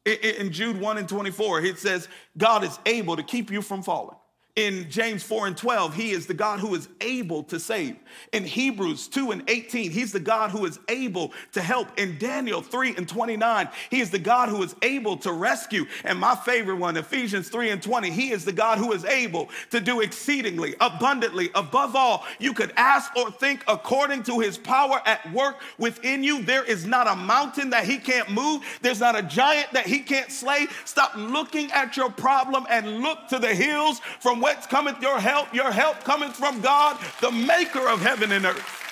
In 0.04 0.52
Jude 0.52 0.80
1 0.80 0.98
and 0.98 1.08
24, 1.08 1.64
it 1.64 1.78
says, 1.78 2.08
God 2.36 2.64
is 2.64 2.78
able 2.86 3.16
to 3.16 3.24
keep 3.24 3.50
you 3.50 3.62
from 3.62 3.82
falling 3.82 4.16
in 4.56 4.88
James 4.88 5.22
4 5.22 5.48
and 5.48 5.56
12, 5.56 5.94
he 5.94 6.12
is 6.12 6.26
the 6.26 6.34
God 6.34 6.60
who 6.60 6.74
is 6.74 6.88
able 7.02 7.42
to 7.44 7.60
save. 7.60 7.96
In 8.32 8.42
Hebrews 8.42 9.06
2 9.08 9.30
and 9.32 9.42
18, 9.48 9.90
he's 9.90 10.12
the 10.12 10.20
God 10.20 10.50
who 10.50 10.64
is 10.64 10.78
able 10.88 11.34
to 11.52 11.60
help. 11.60 11.88
In 11.98 12.16
Daniel 12.18 12.62
3 12.62 12.96
and 12.96 13.06
29, 13.06 13.68
he 13.90 14.00
is 14.00 14.10
the 14.10 14.18
God 14.18 14.48
who 14.48 14.62
is 14.62 14.74
able 14.80 15.18
to 15.18 15.32
rescue. 15.32 15.84
And 16.04 16.18
my 16.18 16.34
favorite 16.34 16.76
one, 16.76 16.96
Ephesians 16.96 17.50
3 17.50 17.68
and 17.68 17.82
20, 17.82 18.10
he 18.10 18.30
is 18.30 18.46
the 18.46 18.52
God 18.52 18.78
who 18.78 18.92
is 18.92 19.04
able 19.04 19.50
to 19.70 19.80
do 19.80 20.00
exceedingly, 20.00 20.74
abundantly, 20.80 21.50
above 21.54 21.94
all 21.94 22.24
you 22.38 22.54
could 22.54 22.72
ask 22.78 23.14
or 23.14 23.30
think 23.30 23.62
according 23.68 24.22
to 24.22 24.40
his 24.40 24.56
power 24.56 25.02
at 25.04 25.30
work 25.34 25.56
within 25.76 26.24
you. 26.24 26.42
There 26.42 26.64
is 26.64 26.86
not 26.86 27.06
a 27.06 27.14
mountain 27.14 27.68
that 27.70 27.84
he 27.84 27.98
can't 27.98 28.30
move, 28.30 28.62
there's 28.80 29.00
not 29.00 29.18
a 29.18 29.22
giant 29.22 29.72
that 29.72 29.86
he 29.86 29.98
can't 29.98 30.32
slay. 30.32 30.66
Stop 30.86 31.14
looking 31.14 31.70
at 31.72 31.94
your 31.94 32.10
problem 32.10 32.66
and 32.70 33.00
look 33.00 33.28
to 33.28 33.38
the 33.38 33.54
hills 33.54 34.00
from 34.20 34.45
whence 34.46 34.64
cometh 34.64 35.02
your 35.02 35.18
help? 35.18 35.52
Your 35.52 35.72
help 35.72 36.04
cometh 36.04 36.36
from 36.36 36.60
God, 36.60 36.98
the 37.20 37.32
maker 37.32 37.88
of 37.88 38.00
heaven 38.00 38.30
and 38.30 38.46
earth. 38.46 38.82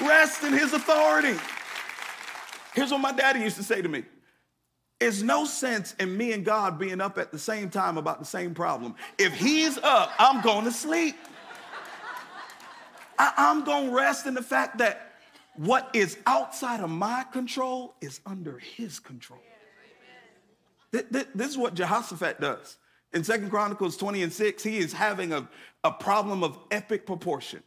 Rest 0.00 0.44
in 0.44 0.52
his 0.52 0.74
authority. 0.74 1.34
Here's 2.74 2.90
what 2.90 3.00
my 3.00 3.12
daddy 3.12 3.40
used 3.40 3.56
to 3.56 3.62
say 3.62 3.80
to 3.80 3.88
me. 3.88 4.04
There's 5.00 5.22
no 5.22 5.46
sense 5.46 5.94
in 5.98 6.14
me 6.14 6.32
and 6.32 6.44
God 6.44 6.78
being 6.78 7.00
up 7.00 7.16
at 7.16 7.32
the 7.32 7.38
same 7.38 7.70
time 7.70 7.96
about 7.96 8.18
the 8.18 8.26
same 8.26 8.54
problem. 8.54 8.94
If 9.18 9.32
he's 9.32 9.78
up, 9.78 10.12
I'm 10.18 10.42
going 10.42 10.66
to 10.66 10.72
sleep. 10.72 11.16
I, 13.18 13.32
am 13.38 13.64
going 13.64 13.88
to 13.88 13.96
rest 13.96 14.26
in 14.26 14.34
the 14.34 14.42
fact 14.42 14.76
that 14.78 15.14
what 15.54 15.88
is 15.94 16.18
outside 16.26 16.80
of 16.80 16.90
my 16.90 17.24
control 17.32 17.94
is 18.02 18.20
under 18.26 18.58
his 18.58 18.98
control. 18.98 19.40
This 20.90 21.50
is 21.50 21.56
what 21.56 21.72
Jehoshaphat 21.72 22.42
does. 22.42 22.76
In 23.12 23.24
Second 23.24 23.50
Chronicles 23.50 23.96
20 23.96 24.22
and 24.22 24.32
6, 24.32 24.62
he 24.62 24.78
is 24.78 24.92
having 24.92 25.32
a, 25.32 25.48
a 25.84 25.90
problem 25.90 26.42
of 26.42 26.58
epic 26.70 27.06
proportion. 27.06 27.62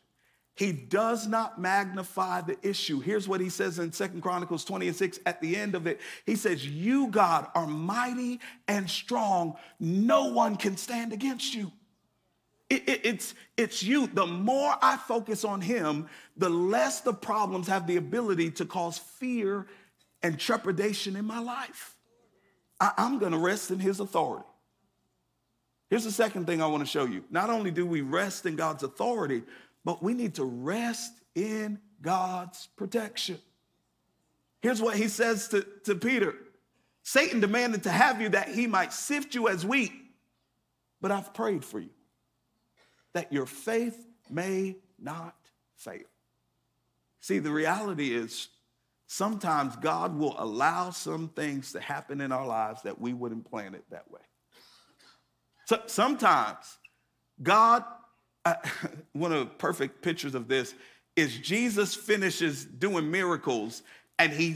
He 0.60 0.74
does 0.74 1.26
not 1.26 1.60
magnify 1.62 2.42
the 2.42 2.58
issue. 2.68 3.00
Here's 3.00 3.30
what 3.30 3.40
he 3.40 3.50
says 3.50 3.80
in 3.80 3.94
Second 3.94 4.22
Chronicles 4.22 4.66
20 4.66 4.90
and 4.90 4.96
6 4.96 5.20
at 5.26 5.40
the 5.40 5.56
end 5.56 5.74
of 5.74 5.88
it. 5.88 6.02
He 6.26 6.36
says, 6.36 6.68
You, 6.68 7.08
God, 7.08 7.48
are 7.56 7.66
mighty 7.66 8.42
and 8.68 8.90
strong. 8.90 9.56
No 9.80 10.26
one 10.26 10.58
can 10.58 10.76
stand 10.76 11.14
against 11.14 11.56
you. 11.56 11.72
It, 12.70 12.90
it, 12.90 13.02
it's, 13.06 13.36
it's 13.56 13.82
you. 13.82 14.08
The 14.08 14.28
more 14.28 14.76
I 14.82 14.98
focus 14.98 15.46
on 15.46 15.62
him, 15.62 16.10
the 16.36 16.50
less 16.50 17.00
the 17.00 17.14
problems 17.14 17.68
have 17.68 17.88
the 17.88 17.96
ability 17.96 18.52
to 18.52 18.66
cause 18.66 18.98
fear 18.98 19.66
and 20.22 20.38
trepidation 20.38 21.16
in 21.16 21.24
my 21.24 21.40
life. 21.40 21.96
I, 22.82 22.92
I'm 22.98 23.18
going 23.18 23.32
to 23.32 23.38
rest 23.38 23.72
in 23.72 23.80
his 23.80 24.02
authority. 24.02 24.46
Here's 25.90 26.04
the 26.04 26.12
second 26.12 26.46
thing 26.46 26.62
I 26.62 26.68
want 26.68 26.82
to 26.82 26.90
show 26.90 27.06
you. 27.06 27.24
Not 27.32 27.50
only 27.50 27.72
do 27.72 27.86
we 27.86 28.02
rest 28.02 28.46
in 28.46 28.56
God's 28.56 28.84
authority, 28.84 29.44
but 29.84 30.04
we 30.04 30.14
need 30.14 30.36
to 30.36 30.46
rest 30.46 31.14
in 31.36 31.80
God's 32.02 32.68
protection. 32.76 33.40
Here's 34.62 34.82
what 34.82 34.96
he 34.96 35.08
says 35.08 35.48
to, 35.50 35.66
to 35.86 35.96
Peter 35.96 36.36
Satan 37.04 37.40
demanded 37.40 37.84
to 37.84 37.90
have 37.90 38.22
you 38.22 38.30
that 38.30 38.50
he 38.50 38.68
might 38.68 38.94
sift 38.94 39.34
you 39.34 39.48
as 39.48 39.66
wheat, 39.66 39.94
but 41.02 41.12
I've 41.12 41.34
prayed 41.34 41.66
for 41.66 41.80
you 41.80 41.90
that 43.14 43.34
your 43.34 43.48
faith 43.48 44.06
may 44.30 44.76
not 45.00 45.36
fail. 45.76 46.04
See, 47.20 47.40
the 47.40 47.52
reality 47.52 48.14
is 48.14 48.50
sometimes 49.08 49.76
God 49.78 50.16
will 50.16 50.36
allow 50.38 50.92
some 50.92 51.30
things 51.30 51.72
to 51.74 51.80
happen 51.80 52.22
in 52.22 52.32
our 52.32 52.46
lives 52.46 52.84
that 52.84 53.02
we 53.02 53.14
wouldn't 53.14 53.50
plan 53.50 53.74
it 53.74 53.86
that 53.90 54.10
way. 54.12 54.22
So, 55.70 55.80
sometimes 55.86 56.80
God, 57.44 57.84
uh, 58.44 58.56
one 59.14 59.32
of 59.32 59.38
the 59.42 59.46
perfect 59.46 60.02
pictures 60.02 60.34
of 60.34 60.48
this 60.48 60.74
is 61.16 61.38
Jesus 61.38 61.94
finishes 61.94 62.66
doing 62.66 63.12
miracles 63.12 63.84
and 64.18 64.34
he 64.34 64.56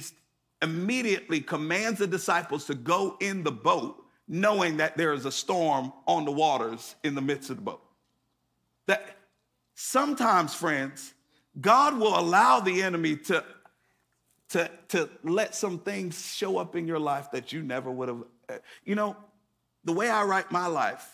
immediately 0.63 1.39
commands 1.39 1.99
the 1.99 2.07
disciples 2.07 2.65
to 2.65 2.73
go 2.73 3.15
in 3.19 3.43
the 3.43 3.51
boat, 3.51 4.03
knowing 4.27 4.77
that 4.77 4.97
there 4.97 5.13
is 5.13 5.25
a 5.25 5.31
storm 5.31 5.93
on 6.07 6.25
the 6.25 6.31
waters 6.31 6.95
in 7.03 7.13
the 7.13 7.21
midst 7.21 7.51
of 7.51 7.57
the 7.57 7.61
boat. 7.61 7.83
That 8.87 9.15
sometimes, 9.75 10.55
friends, 10.55 11.13
God 11.61 11.95
will 11.95 12.17
allow 12.17 12.59
the 12.59 12.81
enemy 12.81 13.17
to, 13.17 13.43
to, 14.49 14.71
to 14.87 15.11
let 15.23 15.53
some 15.53 15.77
things 15.77 16.33
show 16.33 16.57
up 16.57 16.75
in 16.75 16.87
your 16.87 16.97
life 16.97 17.29
that 17.33 17.53
you 17.53 17.61
never 17.61 17.91
would 17.91 18.09
have. 18.09 18.23
Uh, 18.49 18.57
you 18.83 18.95
know, 18.95 19.15
the 19.83 19.93
way 19.93 20.09
I 20.09 20.23
write 20.23 20.51
my 20.51 20.67
life, 20.67 21.07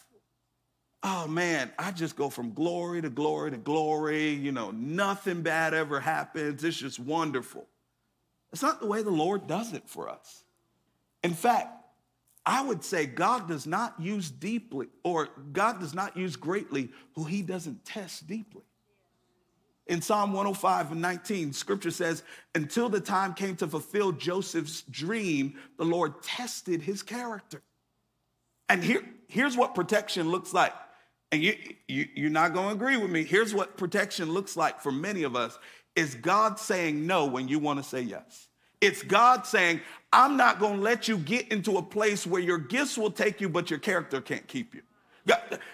oh 1.03 1.27
man, 1.27 1.71
I 1.77 1.91
just 1.91 2.15
go 2.15 2.29
from 2.29 2.53
glory 2.53 3.01
to 3.01 3.09
glory 3.09 3.51
to 3.51 3.57
glory. 3.57 4.29
You 4.29 4.51
know, 4.51 4.71
nothing 4.71 5.41
bad 5.41 5.73
ever 5.73 5.99
happens. 5.99 6.63
It's 6.63 6.77
just 6.77 6.99
wonderful. 6.99 7.67
It's 8.51 8.61
not 8.61 8.79
the 8.79 8.87
way 8.87 9.03
the 9.03 9.11
Lord 9.11 9.47
does 9.47 9.73
it 9.73 9.83
for 9.87 10.09
us. 10.09 10.43
In 11.23 11.33
fact, 11.33 11.75
I 12.45 12.63
would 12.63 12.83
say 12.83 13.05
God 13.05 13.47
does 13.47 13.67
not 13.67 13.99
use 13.99 14.31
deeply, 14.31 14.87
or 15.03 15.29
God 15.51 15.79
does 15.79 15.93
not 15.93 16.17
use 16.17 16.35
greatly 16.35 16.89
who 17.13 17.25
he 17.25 17.41
doesn't 17.41 17.85
test 17.85 18.27
deeply. 18.27 18.63
In 19.85 20.01
Psalm 20.01 20.33
105 20.33 20.91
and 20.91 21.01
19, 21.01 21.51
scripture 21.53 21.91
says, 21.91 22.23
Until 22.55 22.89
the 22.89 22.99
time 22.99 23.33
came 23.33 23.55
to 23.57 23.67
fulfill 23.67 24.11
Joseph's 24.11 24.83
dream, 24.83 25.55
the 25.77 25.85
Lord 25.85 26.21
tested 26.21 26.81
his 26.81 27.01
character. 27.01 27.61
And 28.69 28.83
here, 28.83 29.03
here's 29.27 29.57
what 29.57 29.75
protection 29.75 30.29
looks 30.29 30.53
like. 30.53 30.73
And 31.31 31.43
you, 31.43 31.55
you, 31.87 32.07
you're 32.15 32.29
not 32.29 32.53
going 32.53 32.69
to 32.69 32.73
agree 32.73 32.97
with 32.97 33.11
me. 33.11 33.23
Here's 33.23 33.53
what 33.53 33.77
protection 33.77 34.31
looks 34.31 34.55
like 34.55 34.81
for 34.81 34.91
many 34.91 35.23
of 35.23 35.35
us 35.35 35.57
is 35.95 36.15
God 36.15 36.59
saying 36.59 37.05
no 37.05 37.25
when 37.25 37.47
you 37.47 37.59
want 37.59 37.81
to 37.81 37.83
say 37.83 38.01
yes. 38.01 38.47
It's 38.81 39.03
God 39.03 39.45
saying, 39.45 39.81
I'm 40.13 40.37
not 40.37 40.59
going 40.59 40.77
to 40.77 40.81
let 40.81 41.07
you 41.07 41.17
get 41.17 41.49
into 41.49 41.77
a 41.77 41.81
place 41.81 42.25
where 42.25 42.41
your 42.41 42.57
gifts 42.57 42.97
will 42.97 43.11
take 43.11 43.41
you, 43.41 43.49
but 43.49 43.69
your 43.69 43.79
character 43.79 44.21
can't 44.21 44.47
keep 44.47 44.73
you. 44.73 44.81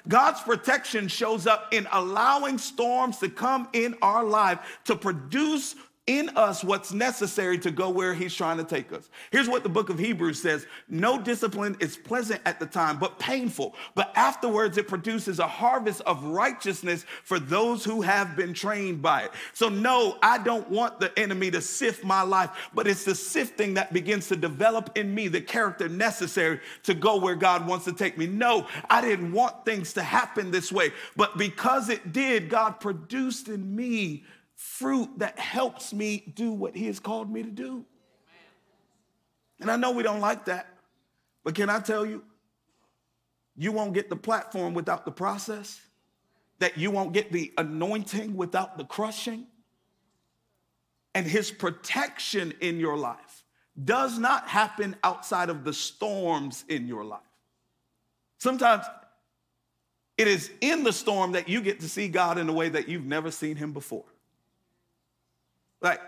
God's 0.07 0.41
protection 0.41 1.07
shows 1.07 1.47
up 1.47 1.73
in 1.73 1.87
allowing 1.91 2.57
storms 2.57 3.19
to 3.19 3.29
come 3.29 3.69
in 3.73 3.95
our 4.01 4.23
life 4.23 4.79
to 4.85 4.95
produce 4.95 5.75
in 6.07 6.29
us 6.35 6.63
what's 6.63 6.93
necessary 6.93 7.57
to 7.57 7.71
go 7.71 7.89
where 7.89 8.13
he's 8.13 8.33
trying 8.33 8.57
to 8.57 8.63
take 8.63 8.93
us. 8.93 9.09
Here's 9.31 9.50
what 9.50 9.63
the 9.63 9.69
book 9.69 9.89
of 9.89 9.97
Hebrews 9.97 10.39
says 10.39 10.67
No 10.88 11.19
discipline 11.19 11.75
is 11.79 11.97
pleasant 11.97 12.41
at 12.45 12.59
the 12.59 12.67
time, 12.67 13.00
but 13.00 13.17
painful. 13.17 13.75
But 13.95 14.12
afterwards, 14.15 14.77
it 14.77 14.88
produces 14.88 15.39
a 15.39 15.47
harvest 15.47 16.01
of 16.01 16.24
righteousness 16.24 17.05
for 17.24 17.39
those 17.39 17.83
who 17.83 18.03
have 18.03 18.35
been 18.35 18.53
trained 18.53 19.01
by 19.01 19.24
it. 19.24 19.31
So, 19.53 19.67
no, 19.67 20.17
I 20.21 20.38
don't 20.38 20.69
want 20.69 21.00
the 21.00 21.17
enemy 21.17 21.50
to 21.51 21.62
sift 21.62 22.03
my 22.03 22.21
life, 22.21 22.51
but 22.75 22.88
it's 22.88 23.03
the 23.03 23.15
sifting 23.15 23.74
that 23.74 23.91
begins 23.91 24.27
to 24.27 24.35
develop 24.35 24.91
in 24.95 25.13
me 25.13 25.27
the 25.27 25.41
character 25.41 25.89
necessary 25.89 26.59
to 26.83 26.93
go 26.93 27.17
where 27.17 27.35
God 27.35 27.65
wants 27.65 27.85
to 27.85 27.93
take 27.93 28.15
me. 28.15 28.27
No, 28.27 28.67
I 28.91 29.01
didn't 29.01 29.31
want 29.31 29.65
things 29.65 29.93
to 29.93 30.03
happen 30.03 30.51
this 30.51 30.71
way, 30.71 30.91
but 31.15 31.35
because 31.38 31.89
it 31.89 32.13
did, 32.13 32.50
God 32.50 32.79
produced 32.79 33.47
in 33.47 33.75
me 33.75 34.24
fruit 34.55 35.09
that 35.17 35.38
helps 35.38 35.93
me 35.93 36.31
do 36.35 36.51
what 36.51 36.75
He 36.75 36.85
has 36.88 37.00
called 37.00 37.31
me 37.31 37.43
to 37.43 37.51
do. 37.51 37.85
And 39.59 39.71
I 39.71 39.75
know 39.75 39.91
we 39.91 40.03
don't 40.03 40.19
like 40.19 40.45
that, 40.45 40.67
but 41.43 41.55
can 41.55 41.69
I 41.69 41.79
tell 41.79 42.05
you, 42.05 42.24
you 43.55 43.71
won't 43.71 43.93
get 43.93 44.09
the 44.09 44.15
platform 44.15 44.74
without 44.74 45.05
the 45.05 45.12
process, 45.12 45.79
that 46.59 46.77
you 46.77 46.91
won't 46.91 47.13
get 47.13 47.31
the 47.31 47.53
anointing 47.57 48.35
without 48.35 48.77
the 48.77 48.83
crushing. 48.83 49.47
And 51.13 51.25
His 51.25 51.51
protection 51.51 52.53
in 52.59 52.79
your 52.79 52.97
life 52.97 53.43
does 53.81 54.19
not 54.19 54.47
happen 54.47 54.95
outside 55.03 55.50
of 55.50 55.63
the 55.63 55.74
storms 55.74 56.65
in 56.67 56.88
your 56.88 57.05
life. 57.05 57.19
Sometimes 58.38 58.85
it 60.17 60.27
is 60.27 60.51
in 60.62 60.83
the 60.83 60.93
storm 60.93 61.33
that 61.33 61.50
you 61.50 61.62
get 61.62 61.79
to 61.81 61.89
see 61.89 62.07
God 62.07 62.38
in 62.38 62.47
a 62.47 62.53
way 62.53 62.69
that 62.69 62.88
you've 62.88 63.05
never 63.05 63.31
seen 63.31 63.55
Him 63.55 63.74
before. 63.74 64.05
Like, 65.86 66.01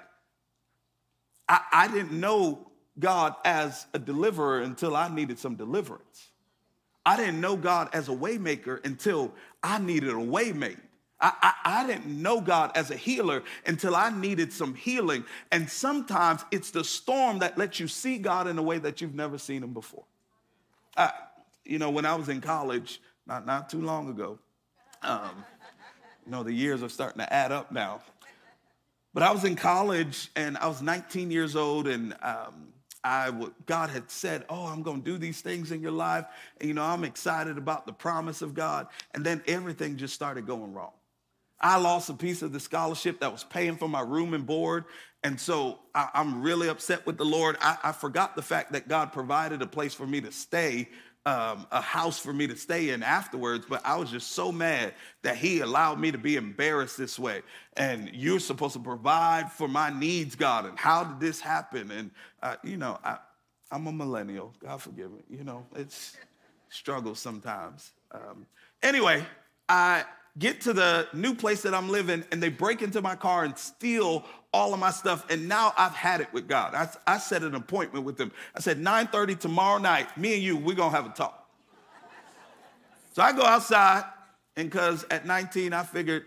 I, 1.48 1.60
I 1.72 1.88
didn't 1.88 2.20
know 2.20 2.68
God 2.98 3.36
as 3.46 3.86
a 3.94 4.00
deliverer 4.00 4.62
until 4.62 4.96
I 4.96 5.08
needed 5.08 5.38
some 5.38 5.56
deliverance. 5.56 6.30
I 7.06 7.16
didn't 7.16 7.40
know 7.40 7.56
God 7.56 7.90
as 7.94 8.10
a 8.10 8.12
waymaker 8.12 8.84
until 8.84 9.32
I 9.62 9.78
needed 9.78 10.10
a 10.10 10.20
way 10.20 10.52
made. 10.52 10.80
I, 11.22 11.32
I, 11.42 11.82
I, 11.82 11.88
didn't 11.88 12.08
know 12.08 12.42
God 12.42 12.72
as 12.74 12.90
a 12.90 12.96
healer 12.96 13.44
until 13.68 13.96
I 13.96 14.10
needed 14.10 14.52
some 14.52 14.74
healing. 14.74 15.24
And 15.52 15.70
sometimes 15.70 16.44
it's 16.52 16.72
the 16.72 16.84
storm 16.84 17.40
that 17.40 17.56
lets 17.56 17.80
you 17.80 17.88
see 17.88 18.18
God 18.18 18.48
in 18.48 18.58
a 18.58 18.64
way 18.64 18.80
that 18.80 19.00
you've 19.00 19.16
never 19.16 19.38
seen 19.38 19.64
him 19.64 19.74
before. 19.74 20.06
I, 20.96 21.12
you 21.66 21.78
know, 21.78 21.92
when 21.92 22.06
I 22.08 22.16
was 22.16 22.30
in 22.30 22.42
college, 22.42 23.00
not, 23.28 23.46
not 23.46 23.70
too 23.70 23.82
long 23.82 24.10
ago, 24.10 24.40
um, 25.04 25.44
you 26.26 26.32
know, 26.32 26.42
the 26.42 26.54
years 26.54 26.82
are 26.82 26.90
starting 26.90 27.20
to 27.20 27.32
add 27.32 27.52
up 27.52 27.72
now. 27.72 28.02
But 29.18 29.24
I 29.24 29.32
was 29.32 29.46
in 29.46 29.56
college 29.56 30.30
and 30.36 30.60
I 30.60 30.68
was 30.68 30.84
19 30.84 31.32
years 31.32 31.56
old 31.56 31.88
and 31.88 32.14
um, 32.22 32.68
I 33.04 33.32
God 33.66 33.90
had 33.90 34.12
said, 34.12 34.46
Oh, 34.48 34.68
I'm 34.68 34.84
going 34.84 35.02
to 35.02 35.12
do 35.12 35.18
these 35.18 35.42
things 35.42 35.72
in 35.72 35.82
your 35.82 35.92
life. 35.92 36.26
And, 36.60 36.68
you 36.68 36.76
know, 36.76 36.84
I'm 36.84 37.04
excited 37.04 37.58
about 37.58 37.88
the 37.88 37.94
promise 37.94 38.44
of 38.44 38.54
God. 38.54 38.86
And 39.16 39.26
then 39.26 39.42
everything 39.48 39.98
just 39.98 40.14
started 40.14 40.46
going 40.46 40.72
wrong. 40.72 40.92
I 41.60 41.78
lost 41.78 42.12
a 42.12 42.14
piece 42.14 42.44
of 42.44 42.54
the 42.54 42.60
scholarship 42.60 43.22
that 43.22 43.32
was 43.32 43.44
paying 43.44 43.76
for 43.76 43.90
my 43.90 44.02
room 44.02 44.36
and 44.36 44.46
board. 44.46 44.86
And 45.24 45.42
so 45.42 45.80
I, 45.96 46.10
am 46.14 46.44
really 46.44 46.68
upset 46.68 47.08
with 47.08 47.18
the 47.18 47.26
Lord. 47.26 47.58
I, 47.60 47.76
I 47.86 47.92
forgot 47.94 48.36
the 48.36 48.44
fact 48.44 48.74
that 48.74 48.88
God 48.88 49.14
provided 49.14 49.64
a 49.64 49.68
place 49.68 49.96
for 49.96 50.06
me 50.06 50.22
to 50.22 50.32
stay 50.32 50.90
um, 51.28 51.68
a 51.74 51.82
house 51.82 52.18
for 52.18 52.32
me 52.32 52.48
to 52.48 52.56
stay 52.56 52.92
in 52.92 53.04
afterwards, 53.04 53.66
but 53.68 53.82
I 53.86 53.98
was 53.98 54.10
just 54.10 54.32
so 54.32 54.50
mad 54.50 54.94
that 55.24 55.36
he 55.36 55.60
allowed 55.60 56.00
me 56.00 56.10
to 56.10 56.18
be 56.18 56.38
embarrassed 56.38 56.98
this 56.98 57.20
way. 57.20 57.42
And 57.76 58.10
you're 58.14 58.40
supposed 58.40 58.74
to 58.76 58.80
provide 58.80 59.52
for 59.52 59.68
my 59.68 59.90
needs, 59.90 60.36
God. 60.36 60.66
And 60.66 60.80
how 60.80 61.04
did 61.04 61.20
this 61.20 61.42
happen? 61.42 61.92
And, 61.92 62.12
uh, 62.42 62.56
you 62.64 62.78
know, 62.78 62.98
I, 63.04 63.18
I'm 63.72 63.88
a 63.88 63.92
millennial. 63.92 64.54
God 64.60 64.82
forgive 64.82 65.12
me. 65.12 65.20
You 65.30 65.44
know, 65.44 65.66
it's 65.76 66.16
struggle 66.70 67.14
sometimes. 67.14 67.92
Um, 68.14 68.46
anyway, 68.82 69.26
I 69.68 70.06
get 70.40 70.62
to 70.62 70.74
the 70.74 71.08
new 71.14 71.34
place 71.34 71.62
that 71.64 71.74
I'm 71.74 71.90
living 71.90 72.24
and 72.32 72.42
they 72.42 72.50
break 72.50 72.82
into 72.82 73.02
my 73.02 73.16
car 73.16 73.44
and 73.44 73.58
steal 73.58 74.26
all 74.54 74.74
of 74.74 74.80
my 74.80 74.92
stuff. 74.92 75.26
And 75.30 75.48
now 75.48 75.74
I've 75.78 75.94
had 75.94 76.22
it 76.22 76.32
with 76.34 76.48
God. 76.48 76.74
I, 76.74 76.90
I 77.06 77.18
set 77.18 77.44
an 77.44 77.56
appointment 77.56 78.06
with 78.06 78.20
him. 78.20 78.32
I 78.56 78.60
said, 78.60 78.80
9:30 78.80 79.40
tomorrow 79.40 79.78
night, 79.80 80.16
me 80.18 80.36
and 80.36 80.44
you, 80.44 80.58
we're 80.58 80.76
gonna 80.76 80.96
have 80.96 81.06
a 81.06 81.10
talk. 81.10 81.50
so 83.14 83.22
I 83.22 83.32
go 83.32 83.44
outside, 83.44 84.04
and 84.56 84.70
because 84.70 85.06
at 85.12 85.26
19, 85.26 85.74
I 85.74 85.84
figured 85.84 86.26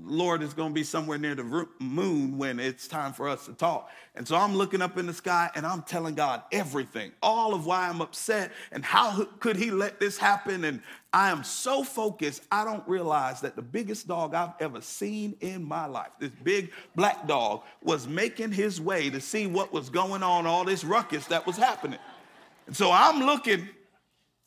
Lord 0.00 0.42
is 0.42 0.54
going 0.54 0.70
to 0.70 0.74
be 0.74 0.84
somewhere 0.84 1.18
near 1.18 1.34
the 1.34 1.66
moon 1.78 2.38
when 2.38 2.58
it's 2.58 2.88
time 2.88 3.12
for 3.12 3.28
us 3.28 3.44
to 3.46 3.52
talk. 3.52 3.90
And 4.14 4.26
so 4.26 4.36
I'm 4.36 4.56
looking 4.56 4.80
up 4.80 4.96
in 4.96 5.06
the 5.06 5.12
sky 5.12 5.50
and 5.54 5.66
I'm 5.66 5.82
telling 5.82 6.14
God 6.14 6.42
everything, 6.50 7.12
all 7.22 7.54
of 7.54 7.66
why 7.66 7.88
I'm 7.88 8.00
upset 8.00 8.52
and 8.72 8.84
how 8.84 9.24
could 9.38 9.56
He 9.56 9.70
let 9.70 10.00
this 10.00 10.16
happen. 10.16 10.64
And 10.64 10.80
I 11.12 11.30
am 11.30 11.44
so 11.44 11.84
focused, 11.84 12.42
I 12.50 12.64
don't 12.64 12.86
realize 12.88 13.42
that 13.42 13.54
the 13.54 13.62
biggest 13.62 14.08
dog 14.08 14.34
I've 14.34 14.54
ever 14.60 14.80
seen 14.80 15.36
in 15.40 15.62
my 15.62 15.84
life, 15.86 16.10
this 16.18 16.30
big 16.42 16.72
black 16.96 17.26
dog, 17.26 17.62
was 17.82 18.08
making 18.08 18.52
his 18.52 18.80
way 18.80 19.10
to 19.10 19.20
see 19.20 19.46
what 19.46 19.72
was 19.72 19.90
going 19.90 20.22
on, 20.22 20.46
all 20.46 20.64
this 20.64 20.84
ruckus 20.84 21.26
that 21.26 21.46
was 21.46 21.56
happening. 21.56 21.98
And 22.66 22.74
so 22.74 22.90
I'm 22.90 23.20
looking 23.20 23.68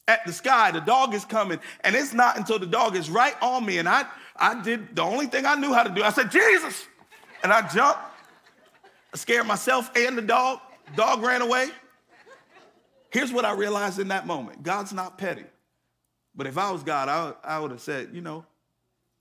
at 0.08 0.26
the 0.26 0.34
sky, 0.34 0.72
the 0.72 0.82
dog 0.82 1.14
is 1.14 1.24
coming, 1.26 1.60
and 1.82 1.96
it's 1.96 2.14
not 2.14 2.38
until 2.38 2.58
the 2.58 2.66
dog 2.66 2.96
is 2.96 3.10
right 3.10 3.36
on 3.42 3.66
me 3.66 3.78
and 3.78 3.88
I 3.88 4.06
I 4.36 4.62
did 4.62 4.96
the 4.96 5.02
only 5.02 5.28
thing 5.28 5.46
I 5.46 5.56
knew 5.56 5.74
how 5.74 5.84
to 5.84 5.90
do. 5.90 6.04
I 6.04 6.12
said, 6.12 6.30
Jesus. 6.30 6.88
And 7.44 7.54
I 7.54 7.68
jumped. 7.68 8.00
I 9.14 9.18
scared 9.18 9.48
myself 9.48 9.90
and 9.96 10.18
the 10.18 10.22
dog. 10.22 10.60
Dog 10.96 11.24
ran 11.24 11.42
away. 11.42 11.70
Here's 13.12 13.32
what 13.32 13.46
I 13.46 13.54
realized 13.54 14.00
in 14.00 14.10
that 14.10 14.28
moment 14.28 14.62
God's 14.62 14.92
not 14.92 15.18
petty. 15.18 15.46
But 16.36 16.48
if 16.48 16.58
I 16.58 16.72
was 16.72 16.84
God, 16.84 17.08
I, 17.08 17.34
I 17.44 17.60
would 17.60 17.72
have 17.72 17.82
said, 17.82 18.10
you 18.14 18.22
know, 18.22 18.46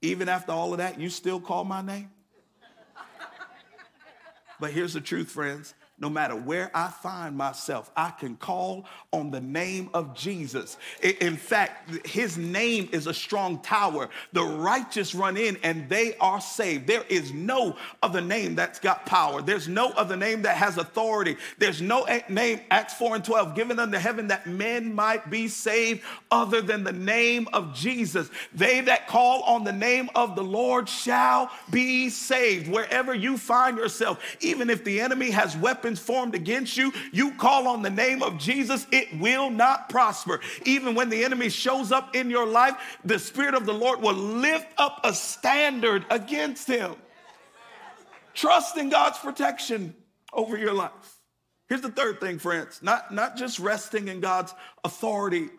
even 0.01 0.27
after 0.29 0.51
all 0.51 0.71
of 0.73 0.79
that, 0.79 0.99
you 0.99 1.09
still 1.09 1.39
call 1.39 1.63
my 1.63 1.81
name? 1.81 2.11
but 4.59 4.71
here's 4.71 4.93
the 4.93 5.01
truth, 5.01 5.31
friends 5.31 5.73
no 5.97 6.09
matter 6.09 6.35
where 6.35 6.69
I 6.73 6.89
find 6.89 7.37
myself, 7.37 7.89
I 7.95 8.09
can 8.09 8.35
call 8.35 8.85
on 9.13 9.31
the 9.31 9.39
name 9.39 9.89
of 9.93 10.13
Jesus. 10.13 10.75
In 11.01 11.37
fact, 11.37 12.05
his 12.05 12.37
name 12.37 12.89
is 12.91 13.07
a 13.07 13.13
strong 13.13 13.61
tower. 13.61 14.09
The 14.33 14.43
righteous 14.43 15.15
run 15.15 15.37
in 15.37 15.57
and 15.63 15.87
they 15.87 16.17
are 16.17 16.41
saved. 16.41 16.85
There 16.85 17.05
is 17.07 17.31
no 17.31 17.77
other 18.03 18.19
name 18.19 18.55
that's 18.55 18.77
got 18.77 19.05
power. 19.05 19.41
There's 19.41 19.69
no 19.69 19.91
other 19.91 20.17
name 20.17 20.41
that 20.41 20.57
has 20.57 20.77
authority. 20.77 21.37
There's 21.59 21.81
no 21.81 22.05
name, 22.27 22.59
Acts 22.69 22.95
4 22.95 23.15
and 23.15 23.23
12, 23.23 23.55
given 23.55 23.79
unto 23.79 23.97
heaven 23.97 24.27
that 24.27 24.47
men 24.47 24.93
might 24.93 25.29
be 25.29 25.47
saved 25.47 26.01
other 26.29 26.61
than 26.61 26.83
the 26.83 26.91
name 26.91 27.47
of 27.53 27.73
Jesus. 27.73 28.29
They 28.53 28.81
that 28.81 29.07
call 29.07 29.43
on 29.43 29.63
the 29.63 29.71
name 29.71 30.09
of 30.13 30.35
the 30.35 30.43
Lord 30.43 30.89
shall 30.89 31.49
be 31.71 32.09
saved. 32.09 32.69
Wherever 32.69 33.13
you 33.13 33.37
find 33.37 33.77
yourself, 33.77 34.21
even 34.41 34.69
if 34.69 34.83
the 34.83 34.99
enemy 34.99 35.31
has 35.31 35.55
weapons 35.55 35.84
weapons 35.85 35.99
formed 35.99 36.33
against 36.33 36.77
you, 36.77 36.91
you 37.11 37.31
call 37.35 37.67
on 37.67 37.83
the 37.83 37.89
name 37.91 38.23
of 38.23 38.39
Jesus, 38.39 38.87
it 38.91 39.07
will 39.19 39.51
not 39.51 39.87
prosper. 39.87 40.39
Even 40.65 40.95
when 40.95 41.09
the 41.09 41.23
enemy 41.23 41.47
shows 41.47 41.91
up 41.91 42.15
in 42.15 42.27
your 42.27 42.47
life, 42.47 42.97
the 43.05 43.19
Spirit 43.19 43.53
of 43.53 43.67
the 43.67 43.73
Lord 43.73 44.01
will 44.01 44.15
lift 44.15 44.67
up 44.79 45.01
a 45.03 45.13
standard 45.13 46.03
against 46.09 46.67
him. 46.67 46.95
Trust 48.33 48.77
in 48.77 48.89
God's 48.89 49.19
protection 49.19 49.93
over 50.33 50.57
your 50.57 50.73
life. 50.73 51.19
Here's 51.69 51.81
the 51.81 51.91
third 51.91 52.19
thing, 52.19 52.39
friends 52.39 52.79
not, 52.81 53.13
not 53.13 53.37
just 53.37 53.59
resting 53.59 54.07
in 54.07 54.21
God's 54.21 54.55
authority 54.83 55.49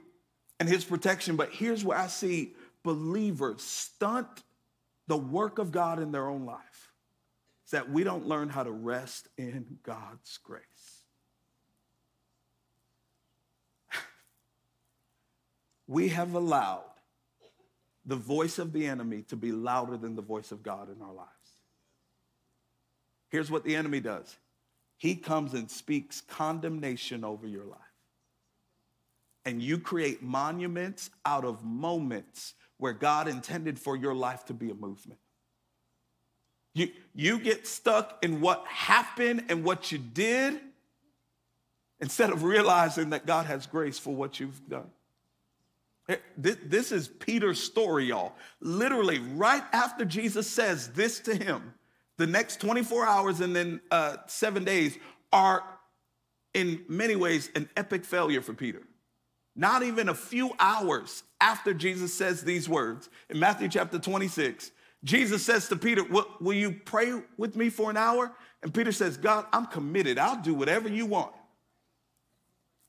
and 0.58 0.68
his 0.68 0.84
protection, 0.84 1.36
but 1.36 1.50
here's 1.52 1.84
where 1.84 1.98
I 1.98 2.08
see 2.08 2.52
believers 2.82 3.62
stunt 3.62 4.42
the 5.06 5.16
work 5.16 5.60
of 5.60 5.70
God 5.70 6.00
in 6.00 6.10
their 6.10 6.28
own 6.28 6.46
life 6.46 6.75
is 7.66 7.72
that 7.72 7.90
we 7.90 8.04
don't 8.04 8.26
learn 8.26 8.48
how 8.48 8.62
to 8.62 8.70
rest 8.70 9.28
in 9.36 9.78
God's 9.82 10.38
grace. 10.38 10.62
we 15.88 16.08
have 16.08 16.34
allowed 16.34 16.84
the 18.04 18.16
voice 18.16 18.58
of 18.58 18.72
the 18.72 18.86
enemy 18.86 19.22
to 19.22 19.36
be 19.36 19.52
louder 19.52 19.96
than 19.96 20.14
the 20.14 20.22
voice 20.22 20.52
of 20.52 20.62
God 20.62 20.88
in 20.94 21.02
our 21.02 21.12
lives. 21.12 21.30
Here's 23.28 23.50
what 23.50 23.64
the 23.64 23.76
enemy 23.76 24.00
does 24.00 24.36
he 24.98 25.16
comes 25.16 25.52
and 25.52 25.70
speaks 25.70 26.20
condemnation 26.22 27.24
over 27.24 27.46
your 27.46 27.64
life. 27.64 27.80
and 29.44 29.62
you 29.62 29.78
create 29.78 30.22
monuments 30.22 31.10
out 31.24 31.44
of 31.44 31.64
moments 31.64 32.54
where 32.78 32.92
God 32.92 33.28
intended 33.28 33.78
for 33.78 33.96
your 33.96 34.14
life 34.14 34.44
to 34.46 34.54
be 34.54 34.70
a 34.70 34.74
movement. 34.74 35.20
You, 36.76 36.90
you 37.14 37.38
get 37.38 37.66
stuck 37.66 38.18
in 38.22 38.42
what 38.42 38.62
happened 38.66 39.46
and 39.48 39.64
what 39.64 39.90
you 39.90 39.96
did 39.96 40.60
instead 42.00 42.28
of 42.28 42.44
realizing 42.44 43.10
that 43.10 43.24
God 43.24 43.46
has 43.46 43.66
grace 43.66 43.98
for 43.98 44.14
what 44.14 44.38
you've 44.38 44.68
done. 44.68 44.90
This 46.36 46.92
is 46.92 47.08
Peter's 47.08 47.58
story, 47.58 48.04
y'all. 48.04 48.34
Literally, 48.60 49.20
right 49.20 49.62
after 49.72 50.04
Jesus 50.04 50.46
says 50.50 50.88
this 50.88 51.18
to 51.20 51.34
him, 51.34 51.72
the 52.18 52.26
next 52.26 52.60
24 52.60 53.06
hours 53.06 53.40
and 53.40 53.56
then 53.56 53.80
uh, 53.90 54.18
seven 54.26 54.62
days 54.62 54.98
are, 55.32 55.64
in 56.52 56.84
many 56.88 57.16
ways, 57.16 57.50
an 57.54 57.70
epic 57.78 58.04
failure 58.04 58.42
for 58.42 58.52
Peter. 58.52 58.82
Not 59.56 59.82
even 59.82 60.10
a 60.10 60.14
few 60.14 60.52
hours 60.58 61.22
after 61.40 61.72
Jesus 61.72 62.12
says 62.12 62.42
these 62.42 62.68
words 62.68 63.08
in 63.30 63.38
Matthew 63.38 63.68
chapter 63.68 63.98
26, 63.98 64.72
Jesus 65.06 65.44
says 65.44 65.68
to 65.68 65.76
Peter, 65.76 66.02
Will 66.40 66.52
you 66.52 66.72
pray 66.84 67.12
with 67.36 67.54
me 67.54 67.70
for 67.70 67.90
an 67.90 67.96
hour? 67.96 68.32
And 68.60 68.74
Peter 68.74 68.90
says, 68.90 69.16
God, 69.16 69.46
I'm 69.52 69.66
committed. 69.66 70.18
I'll 70.18 70.42
do 70.42 70.52
whatever 70.52 70.88
you 70.88 71.06
want. 71.06 71.32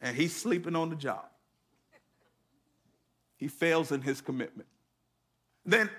And 0.02 0.16
he's 0.16 0.36
sleeping 0.36 0.76
on 0.76 0.90
the 0.90 0.96
job. 0.96 1.26
He 3.36 3.48
fails 3.48 3.92
in 3.92 4.02
his 4.02 4.20
commitment. 4.20 4.68
Then 5.64 5.92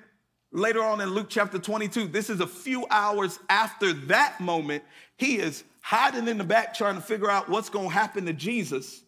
later 0.51 0.83
on 0.83 1.01
in 1.01 1.11
Luke 1.11 1.29
chapter 1.29 1.61
22, 1.61 2.09
this 2.09 2.31
is 2.31 2.41
a 2.41 2.49
few 2.49 2.85
hours 2.91 3.39
after 3.49 3.93
that 3.93 4.41
moment, 4.41 4.83
he 5.17 5.39
is 5.39 5.63
hiding 5.81 6.27
in 6.27 6.37
the 6.37 6.45
back 6.45 6.75
trying 6.75 6.97
to 6.97 7.01
figure 7.01 7.31
out 7.31 7.49
what's 7.49 7.71
going 7.71 7.91
to 7.91 7.95
happen 7.95 8.27
to 8.27 8.33
Jesus. 8.33 9.05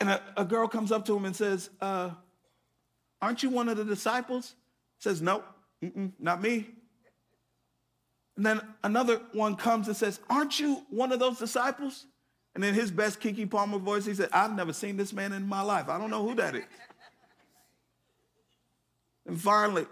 And 0.00 0.10
a, 0.10 0.22
a, 0.36 0.44
girl 0.44 0.68
comes 0.68 0.92
up 0.92 1.06
to 1.06 1.16
him 1.16 1.24
and 1.24 1.34
says, 1.34 1.70
uh, 1.80 2.10
Aren't 3.22 3.42
you 3.42 3.48
one 3.48 3.70
of 3.70 3.78
the 3.78 3.84
disciples? 3.84 4.54
Says, 4.98 5.22
No, 5.22 5.44
not 6.18 6.42
me. 6.42 6.66
And 8.36 8.44
then 8.44 8.60
another 8.84 9.20
one 9.32 9.56
comes 9.56 9.88
and 9.88 9.96
says, 9.96 10.20
Aren't 10.28 10.60
you 10.60 10.82
one 10.90 11.12
of 11.12 11.18
those 11.18 11.38
disciples? 11.38 12.06
And 12.54 12.64
in 12.64 12.74
his 12.74 12.90
best 12.90 13.20
Keke 13.20 13.50
Palmer 13.50 13.78
voice, 13.78 14.06
he 14.06 14.14
said, 14.14 14.30
I've 14.32 14.54
never 14.54 14.72
seen 14.72 14.96
this 14.96 15.12
man 15.12 15.32
in 15.32 15.46
my 15.46 15.60
life. 15.60 15.88
I 15.88 15.98
don't 15.98 16.10
know 16.10 16.26
who 16.26 16.34
that 16.36 16.56
is. 16.56 16.64
and 19.26 19.38
finally, 19.38 19.86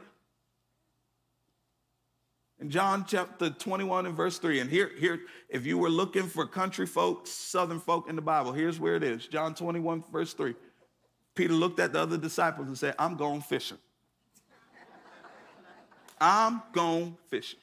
in 2.61 2.71
John 2.71 3.05
chapter 3.07 3.51
21 3.51 4.07
and 4.07 4.17
verse 4.17 4.39
3, 4.39 4.61
and 4.61 4.71
here, 4.71 4.91
here, 4.99 5.21
if 5.51 5.67
you 5.67 5.77
were 5.77 5.91
looking 5.91 6.23
for 6.23 6.47
country 6.47 6.87
folks, 6.87 7.31
southern 7.31 7.81
folk 7.81 8.09
in 8.09 8.17
the 8.17 8.23
Bible, 8.23 8.53
here's 8.53 8.81
where 8.81 8.97
it 8.97 9.03
is. 9.03 9.27
John 9.27 9.55
21, 9.55 10.05
verse 10.11 10.33
3. 10.33 10.55
Peter 11.35 11.53
looked 11.53 11.81
at 11.81 11.93
the 11.93 12.01
other 12.01 12.17
disciples 12.17 12.69
and 12.69 12.79
said, 12.79 12.95
I'm 12.99 13.17
going 13.17 13.43
fishing. 13.43 13.77
I'm 16.21 16.63
going 16.73 17.17
fishing. 17.29 17.61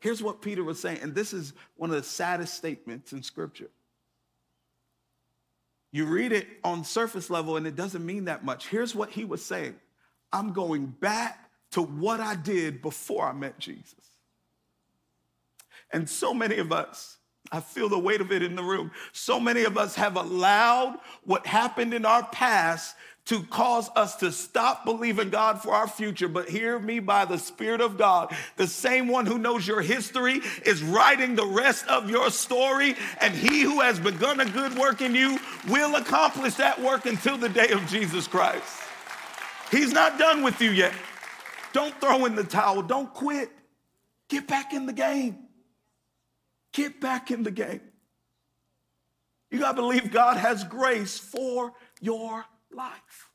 Here's 0.00 0.22
what 0.22 0.42
Peter 0.42 0.64
was 0.64 0.80
saying, 0.80 0.98
and 1.02 1.14
this 1.14 1.32
is 1.32 1.52
one 1.76 1.90
of 1.90 1.96
the 1.96 2.02
saddest 2.02 2.54
statements 2.54 3.12
in 3.12 3.22
Scripture. 3.22 3.70
You 5.92 6.06
read 6.06 6.32
it 6.32 6.48
on 6.64 6.84
surface 6.84 7.28
level 7.28 7.58
and 7.58 7.66
it 7.66 7.76
doesn't 7.76 8.04
mean 8.04 8.24
that 8.24 8.44
much. 8.44 8.66
Here's 8.66 8.94
what 8.94 9.10
he 9.10 9.24
was 9.24 9.44
saying 9.44 9.76
I'm 10.32 10.52
going 10.52 10.86
back 10.86 11.50
to 11.72 11.82
what 11.82 12.20
I 12.20 12.34
did 12.34 12.82
before 12.82 13.26
I 13.26 13.32
met 13.32 13.58
Jesus. 13.58 13.94
And 15.92 16.08
so 16.08 16.32
many 16.32 16.56
of 16.56 16.72
us, 16.72 17.18
I 17.50 17.60
feel 17.60 17.90
the 17.90 17.98
weight 17.98 18.22
of 18.22 18.32
it 18.32 18.42
in 18.42 18.56
the 18.56 18.62
room. 18.62 18.90
So 19.12 19.38
many 19.38 19.64
of 19.64 19.76
us 19.76 19.94
have 19.96 20.16
allowed 20.16 20.98
what 21.24 21.46
happened 21.46 21.92
in 21.92 22.06
our 22.06 22.26
past 22.28 22.96
to 23.26 23.42
cause 23.44 23.88
us 23.94 24.16
to 24.16 24.32
stop 24.32 24.84
believing 24.84 25.30
God 25.30 25.62
for 25.62 25.72
our 25.72 25.86
future. 25.86 26.28
But 26.28 26.48
hear 26.48 26.78
me 26.78 26.98
by 26.98 27.24
the 27.24 27.38
Spirit 27.38 27.80
of 27.80 27.96
God. 27.96 28.34
The 28.56 28.66
same 28.66 29.06
one 29.06 29.26
who 29.26 29.38
knows 29.38 29.66
your 29.66 29.80
history 29.80 30.40
is 30.66 30.82
writing 30.82 31.36
the 31.36 31.46
rest 31.46 31.86
of 31.86 32.10
your 32.10 32.30
story. 32.30 32.96
And 33.20 33.32
he 33.32 33.62
who 33.62 33.80
has 33.80 34.00
begun 34.00 34.40
a 34.40 34.44
good 34.44 34.76
work 34.76 35.02
in 35.02 35.14
you 35.14 35.38
will 35.68 35.96
accomplish 35.96 36.54
that 36.54 36.80
work 36.80 37.06
until 37.06 37.38
the 37.38 37.48
day 37.48 37.70
of 37.70 37.86
Jesus 37.86 38.26
Christ. 38.26 38.80
He's 39.70 39.92
not 39.92 40.18
done 40.18 40.42
with 40.42 40.60
you 40.60 40.70
yet. 40.70 40.92
Don't 41.72 41.98
throw 42.00 42.26
in 42.26 42.34
the 42.34 42.44
towel. 42.44 42.82
Don't 42.82 43.12
quit. 43.14 43.50
Get 44.28 44.48
back 44.48 44.72
in 44.72 44.86
the 44.86 44.92
game. 44.92 45.46
Get 46.72 47.00
back 47.00 47.30
in 47.30 47.42
the 47.42 47.50
game. 47.50 47.80
You 49.50 49.58
got 49.58 49.72
to 49.72 49.82
believe 49.82 50.10
God 50.10 50.38
has 50.38 50.64
grace 50.64 51.18
for 51.18 51.72
your 52.00 52.44
life. 52.74 53.30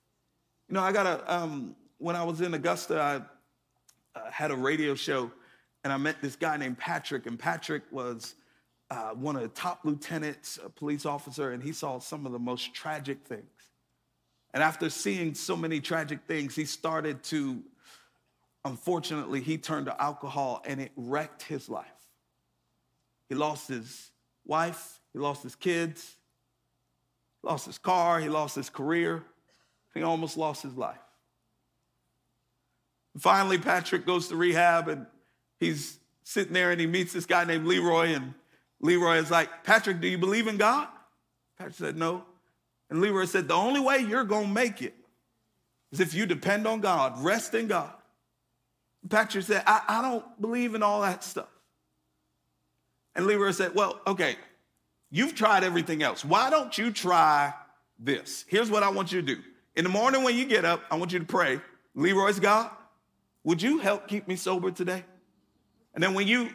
You 0.69 0.75
know, 0.75 0.81
I 0.81 0.91
got 0.91 1.05
a, 1.05 1.33
um, 1.33 1.75
when 1.97 2.15
I 2.15 2.23
was 2.23 2.41
in 2.41 2.53
Augusta, 2.53 2.99
I 2.99 4.19
uh, 4.19 4.31
had 4.31 4.51
a 4.51 4.55
radio 4.55 4.95
show 4.95 5.31
and 5.83 5.93
I 5.93 5.97
met 5.97 6.21
this 6.21 6.35
guy 6.35 6.57
named 6.57 6.77
Patrick, 6.77 7.27
and 7.27 7.39
Patrick 7.39 7.83
was 7.91 8.35
uh, 8.89 9.11
one 9.11 9.35
of 9.35 9.41
the 9.41 9.47
top 9.49 9.81
lieutenants, 9.85 10.59
a 10.63 10.69
police 10.69 11.05
officer, 11.05 11.51
and 11.51 11.63
he 11.63 11.71
saw 11.71 11.99
some 11.99 12.25
of 12.25 12.31
the 12.31 12.39
most 12.39 12.73
tragic 12.73 13.19
things. 13.25 13.43
And 14.53 14.63
after 14.63 14.89
seeing 14.89 15.33
so 15.33 15.55
many 15.55 15.79
tragic 15.79 16.19
things, 16.27 16.55
he 16.55 16.65
started 16.65 17.23
to, 17.25 17.61
unfortunately, 18.65 19.41
he 19.41 19.57
turned 19.57 19.85
to 19.85 20.01
alcohol 20.01 20.63
and 20.65 20.81
it 20.81 20.91
wrecked 20.95 21.43
his 21.43 21.69
life. 21.69 21.85
He 23.29 23.35
lost 23.35 23.67
his 23.67 24.11
wife, 24.45 24.99
he 25.13 25.19
lost 25.19 25.43
his 25.43 25.55
kids, 25.55 26.15
lost 27.43 27.65
his 27.65 27.77
car, 27.77 28.19
he 28.19 28.29
lost 28.29 28.55
his 28.55 28.69
career, 28.69 29.23
he 29.93 30.03
almost 30.03 30.37
lost 30.37 30.63
his 30.63 30.75
life. 30.75 30.97
Finally, 33.17 33.57
Patrick 33.57 34.05
goes 34.05 34.27
to 34.27 34.35
rehab 34.35 34.87
and 34.87 35.05
he's 35.59 35.99
sitting 36.23 36.53
there 36.53 36.71
and 36.71 36.79
he 36.79 36.85
meets 36.85 37.13
this 37.13 37.25
guy 37.25 37.43
named 37.45 37.65
Leroy. 37.65 38.13
And 38.13 38.33
Leroy 38.79 39.17
is 39.17 39.31
like, 39.31 39.63
Patrick, 39.63 39.99
do 40.01 40.07
you 40.07 40.17
believe 40.17 40.47
in 40.47 40.57
God? 40.57 40.87
Patrick 41.57 41.75
said, 41.75 41.97
No. 41.97 42.23
And 42.89 43.01
Leroy 43.01 43.25
said, 43.25 43.47
The 43.47 43.55
only 43.55 43.79
way 43.79 43.99
you're 43.99 44.23
going 44.23 44.47
to 44.47 44.53
make 44.53 44.81
it 44.81 44.93
is 45.91 45.99
if 45.99 46.13
you 46.13 46.25
depend 46.25 46.67
on 46.67 46.79
God, 46.79 47.19
rest 47.23 47.53
in 47.55 47.67
God. 47.67 47.91
Patrick 49.09 49.45
said, 49.45 49.63
I, 49.65 49.81
I 49.87 50.01
don't 50.01 50.41
believe 50.41 50.75
in 50.75 50.83
all 50.83 51.01
that 51.01 51.23
stuff. 51.23 51.49
And 53.15 53.25
Leroy 53.25 53.51
said, 53.51 53.73
Well, 53.73 53.99
okay, 54.05 54.35
you've 55.09 55.35
tried 55.35 55.63
everything 55.63 56.03
else. 56.03 56.23
Why 56.25 56.49
don't 56.49 56.77
you 56.77 56.91
try 56.91 57.53
this? 57.99 58.45
Here's 58.47 58.69
what 58.69 58.83
I 58.83 58.89
want 58.89 59.11
you 59.11 59.21
to 59.21 59.35
do. 59.35 59.41
In 59.75 59.83
the 59.83 59.89
morning 59.89 60.23
when 60.23 60.35
you 60.35 60.45
get 60.45 60.65
up, 60.65 60.81
I 60.89 60.95
want 60.95 61.13
you 61.13 61.19
to 61.19 61.25
pray, 61.25 61.61
Leroy's 61.95 62.39
God, 62.39 62.71
would 63.43 63.61
you 63.61 63.77
help 63.79 64.07
keep 64.07 64.27
me 64.27 64.35
sober 64.35 64.71
today? 64.71 65.05
And 65.93 66.03
then 66.03 66.13
when 66.13 66.27
you 66.27 66.49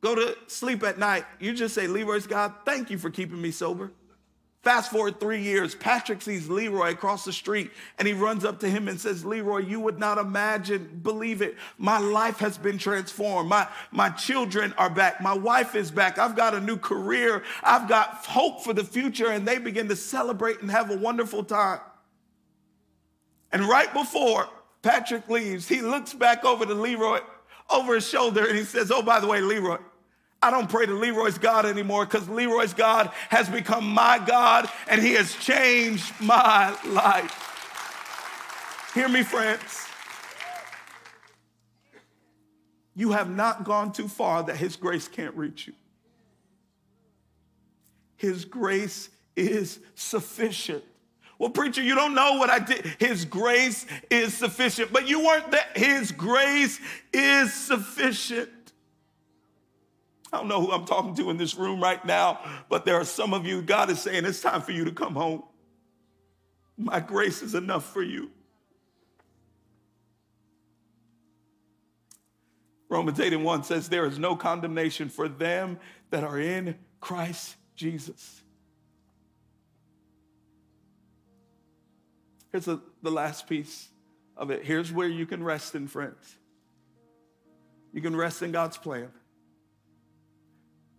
go 0.00 0.14
to 0.14 0.36
sleep 0.46 0.82
at 0.82 0.98
night, 0.98 1.24
you 1.40 1.52
just 1.54 1.74
say, 1.74 1.86
Leroy's 1.86 2.26
God, 2.26 2.52
thank 2.64 2.90
you 2.90 2.98
for 2.98 3.10
keeping 3.10 3.40
me 3.40 3.50
sober. 3.50 3.90
Fast 4.62 4.92
forward 4.92 5.18
three 5.18 5.42
years, 5.42 5.74
Patrick 5.74 6.22
sees 6.22 6.48
Leroy 6.48 6.90
across 6.90 7.24
the 7.24 7.32
street 7.32 7.72
and 7.98 8.06
he 8.06 8.14
runs 8.14 8.44
up 8.44 8.60
to 8.60 8.70
him 8.70 8.86
and 8.86 9.00
says, 9.00 9.24
Leroy, 9.24 9.58
you 9.58 9.80
would 9.80 9.98
not 9.98 10.18
imagine, 10.18 11.00
believe 11.02 11.42
it. 11.42 11.56
My 11.78 11.98
life 11.98 12.38
has 12.38 12.58
been 12.58 12.78
transformed. 12.78 13.48
My, 13.48 13.66
my 13.90 14.10
children 14.10 14.72
are 14.78 14.88
back. 14.88 15.20
My 15.20 15.34
wife 15.34 15.74
is 15.74 15.90
back. 15.90 16.16
I've 16.16 16.36
got 16.36 16.54
a 16.54 16.60
new 16.60 16.76
career. 16.76 17.42
I've 17.64 17.88
got 17.88 18.24
hope 18.24 18.62
for 18.62 18.72
the 18.72 18.84
future. 18.84 19.30
And 19.30 19.46
they 19.46 19.58
begin 19.58 19.88
to 19.88 19.96
celebrate 19.96 20.60
and 20.60 20.70
have 20.70 20.92
a 20.92 20.96
wonderful 20.96 21.42
time. 21.42 21.80
And 23.50 23.64
right 23.64 23.92
before 23.92 24.48
Patrick 24.82 25.28
leaves, 25.28 25.66
he 25.66 25.82
looks 25.82 26.14
back 26.14 26.44
over 26.44 26.64
to 26.64 26.74
Leroy 26.74 27.18
over 27.68 27.96
his 27.96 28.08
shoulder 28.08 28.46
and 28.46 28.56
he 28.56 28.64
says, 28.64 28.92
Oh, 28.92 29.02
by 29.02 29.18
the 29.18 29.26
way, 29.26 29.40
Leroy, 29.40 29.78
I 30.42 30.50
don't 30.50 30.68
pray 30.68 30.86
to 30.86 30.92
Leroy's 30.92 31.38
God 31.38 31.66
anymore 31.66 32.04
because 32.04 32.28
Leroy's 32.28 32.74
God 32.74 33.12
has 33.28 33.48
become 33.48 33.86
my 33.86 34.18
God 34.18 34.68
and 34.88 35.00
he 35.00 35.12
has 35.12 35.34
changed 35.36 36.12
my 36.20 36.76
life. 36.84 37.52
Hear 38.94 39.08
me, 39.08 39.22
friends. 39.22 39.86
You 42.94 43.12
have 43.12 43.30
not 43.30 43.64
gone 43.64 43.92
too 43.92 44.08
far 44.08 44.42
that 44.42 44.56
his 44.56 44.76
grace 44.76 45.08
can't 45.08 45.34
reach 45.34 45.66
you. 45.66 45.72
His 48.16 48.44
grace 48.44 49.08
is 49.34 49.80
sufficient. 49.94 50.84
Well, 51.38 51.50
preacher, 51.50 51.82
you 51.82 51.94
don't 51.94 52.14
know 52.14 52.34
what 52.34 52.50
I 52.50 52.58
did. 52.58 52.84
His 52.98 53.24
grace 53.24 53.86
is 54.10 54.32
sufficient, 54.32 54.92
but 54.92 55.08
you 55.08 55.24
weren't 55.24 55.50
there. 55.50 55.66
His 55.74 56.12
grace 56.12 56.78
is 57.12 57.52
sufficient. 57.52 58.50
I 60.32 60.38
don't 60.38 60.48
know 60.48 60.60
who 60.60 60.72
I'm 60.72 60.86
talking 60.86 61.14
to 61.16 61.30
in 61.30 61.36
this 61.36 61.56
room 61.56 61.82
right 61.82 62.02
now, 62.04 62.40
but 62.70 62.84
there 62.84 62.96
are 62.96 63.04
some 63.04 63.34
of 63.34 63.46
you, 63.46 63.60
God 63.60 63.90
is 63.90 64.00
saying, 64.00 64.24
it's 64.24 64.40
time 64.40 64.62
for 64.62 64.72
you 64.72 64.84
to 64.86 64.92
come 64.92 65.14
home. 65.14 65.42
My 66.78 67.00
grace 67.00 67.42
is 67.42 67.54
enough 67.54 67.92
for 67.92 68.02
you. 68.02 68.30
Romans 72.88 73.20
8 73.20 73.32
and 73.32 73.44
1 73.44 73.64
says, 73.64 73.88
There 73.88 74.04
is 74.04 74.18
no 74.18 74.36
condemnation 74.36 75.08
for 75.08 75.28
them 75.28 75.78
that 76.10 76.24
are 76.24 76.38
in 76.38 76.76
Christ 77.00 77.56
Jesus. 77.74 78.42
Here's 82.50 82.66
the, 82.66 82.80
the 83.02 83.10
last 83.10 83.48
piece 83.48 83.88
of 84.36 84.50
it. 84.50 84.64
Here's 84.64 84.92
where 84.92 85.08
you 85.08 85.24
can 85.24 85.42
rest 85.42 85.74
in, 85.74 85.88
friends. 85.88 86.36
You 87.94 88.02
can 88.02 88.14
rest 88.14 88.42
in 88.42 88.52
God's 88.52 88.76
plan. 88.76 89.08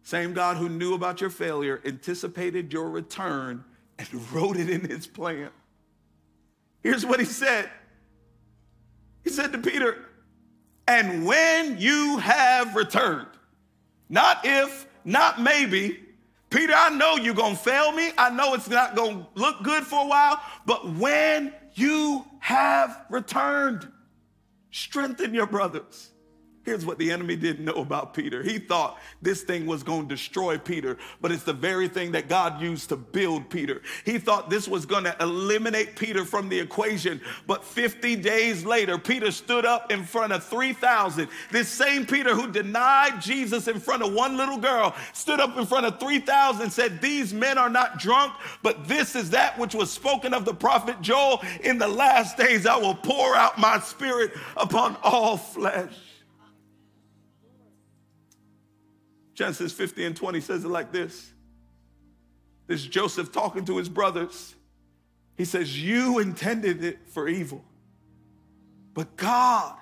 Same 0.03 0.33
God 0.33 0.57
who 0.57 0.67
knew 0.67 0.93
about 0.93 1.21
your 1.21 1.29
failure, 1.29 1.81
anticipated 1.85 2.71
your 2.71 2.89
return, 2.89 3.63
and 3.97 4.07
wrote 4.33 4.57
it 4.57 4.69
in 4.69 4.81
his 4.81 5.07
plan. 5.07 5.49
Here's 6.81 7.05
what 7.05 7.19
he 7.19 7.25
said 7.25 7.69
He 9.23 9.29
said 9.29 9.53
to 9.53 9.57
Peter, 9.57 10.05
and 10.87 11.25
when 11.25 11.77
you 11.79 12.17
have 12.17 12.75
returned, 12.75 13.29
not 14.09 14.41
if, 14.43 14.85
not 15.05 15.41
maybe, 15.41 15.99
Peter, 16.49 16.73
I 16.75 16.89
know 16.89 17.15
you're 17.15 17.33
gonna 17.33 17.55
fail 17.55 17.91
me. 17.93 18.11
I 18.15 18.29
know 18.29 18.53
it's 18.53 18.69
not 18.69 18.95
gonna 18.95 19.25
look 19.33 19.63
good 19.63 19.83
for 19.85 20.03
a 20.03 20.07
while, 20.07 20.39
but 20.65 20.87
when 20.93 21.53
you 21.73 22.25
have 22.39 23.05
returned, 23.09 23.89
strengthen 24.69 25.33
your 25.33 25.47
brothers. 25.47 26.12
Here's 26.65 26.85
what 26.85 26.97
the 26.97 27.11
enemy 27.11 27.35
didn't 27.35 27.65
know 27.65 27.73
about 27.73 28.13
Peter. 28.13 28.41
He 28.41 28.57
thought 28.57 28.97
this 29.21 29.41
thing 29.41 29.65
was 29.65 29.83
going 29.83 30.07
to 30.07 30.15
destroy 30.15 30.57
Peter, 30.57 30.97
but 31.19 31.29
it's 31.29 31.43
the 31.43 31.51
very 31.51 31.89
thing 31.89 32.13
that 32.13 32.29
God 32.29 32.61
used 32.61 32.87
to 32.89 32.95
build 32.95 33.49
Peter. 33.49 33.81
He 34.05 34.17
thought 34.17 34.49
this 34.49 34.65
was 34.65 34.85
going 34.85 35.03
to 35.03 35.15
eliminate 35.19 35.97
Peter 35.97 36.23
from 36.23 36.47
the 36.47 36.57
equation, 36.57 37.19
but 37.47 37.65
50 37.65 38.15
days 38.15 38.63
later, 38.65 38.97
Peter 38.97 39.29
stood 39.31 39.65
up 39.65 39.91
in 39.91 40.05
front 40.05 40.31
of 40.31 40.41
3,000. 40.45 41.27
This 41.51 41.67
same 41.67 42.05
Peter 42.05 42.33
who 42.33 42.49
denied 42.49 43.21
Jesus 43.21 43.67
in 43.67 43.81
front 43.81 44.01
of 44.01 44.13
one 44.13 44.37
little 44.37 44.57
girl 44.57 44.95
stood 45.11 45.41
up 45.41 45.57
in 45.57 45.65
front 45.65 45.85
of 45.85 45.99
3,000 45.99 46.61
and 46.61 46.71
said, 46.71 47.01
These 47.01 47.33
men 47.33 47.57
are 47.57 47.69
not 47.69 47.99
drunk, 47.99 48.35
but 48.61 48.87
this 48.87 49.17
is 49.17 49.31
that 49.31 49.59
which 49.59 49.75
was 49.75 49.91
spoken 49.91 50.33
of 50.33 50.45
the 50.45 50.53
prophet 50.53 51.01
Joel. 51.01 51.41
In 51.61 51.77
the 51.77 51.89
last 51.89 52.37
days, 52.37 52.65
I 52.65 52.77
will 52.77 52.95
pour 52.95 53.35
out 53.35 53.59
my 53.59 53.79
spirit 53.81 54.31
upon 54.55 54.95
all 55.03 55.35
flesh. 55.35 55.93
Genesis 59.33 59.71
50 59.71 60.05
and 60.05 60.15
20 60.15 60.41
says 60.41 60.63
it 60.63 60.69
like 60.69 60.91
this. 60.91 61.31
This 62.67 62.83
Joseph 62.83 63.31
talking 63.31 63.65
to 63.65 63.77
his 63.77 63.89
brothers. 63.89 64.55
He 65.35 65.45
says, 65.45 65.81
You 65.81 66.19
intended 66.19 66.83
it 66.83 66.99
for 67.09 67.27
evil, 67.27 67.63
but 68.93 69.15
God 69.17 69.75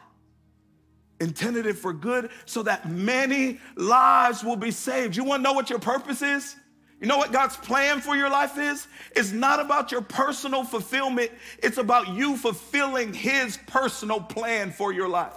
intended 1.20 1.68
it 1.68 1.78
for 1.78 1.94
good 1.94 2.32
so 2.46 2.64
that 2.64 2.90
many 2.90 3.60
lives 3.76 4.44
will 4.44 4.56
be 4.56 4.72
saved. 4.72 5.16
You 5.16 5.24
want 5.24 5.40
to 5.40 5.44
know 5.44 5.54
what 5.54 5.70
your 5.70 5.80
purpose 5.80 6.22
is? 6.22 6.56
You 7.00 7.08
know 7.08 7.18
what 7.18 7.32
God's 7.32 7.58
plan 7.58 8.00
for 8.00 8.16
your 8.16 8.30
life 8.30 8.58
is? 8.58 8.88
It's 9.16 9.32
not 9.32 9.60
about 9.60 9.92
your 9.92 10.02
personal 10.02 10.64
fulfillment, 10.64 11.32
it's 11.62 11.78
about 11.78 12.10
you 12.10 12.38
fulfilling 12.38 13.14
His 13.14 13.58
personal 13.68 14.22
plan 14.22 14.72
for 14.72 14.94
your 14.94 15.10
life. 15.10 15.34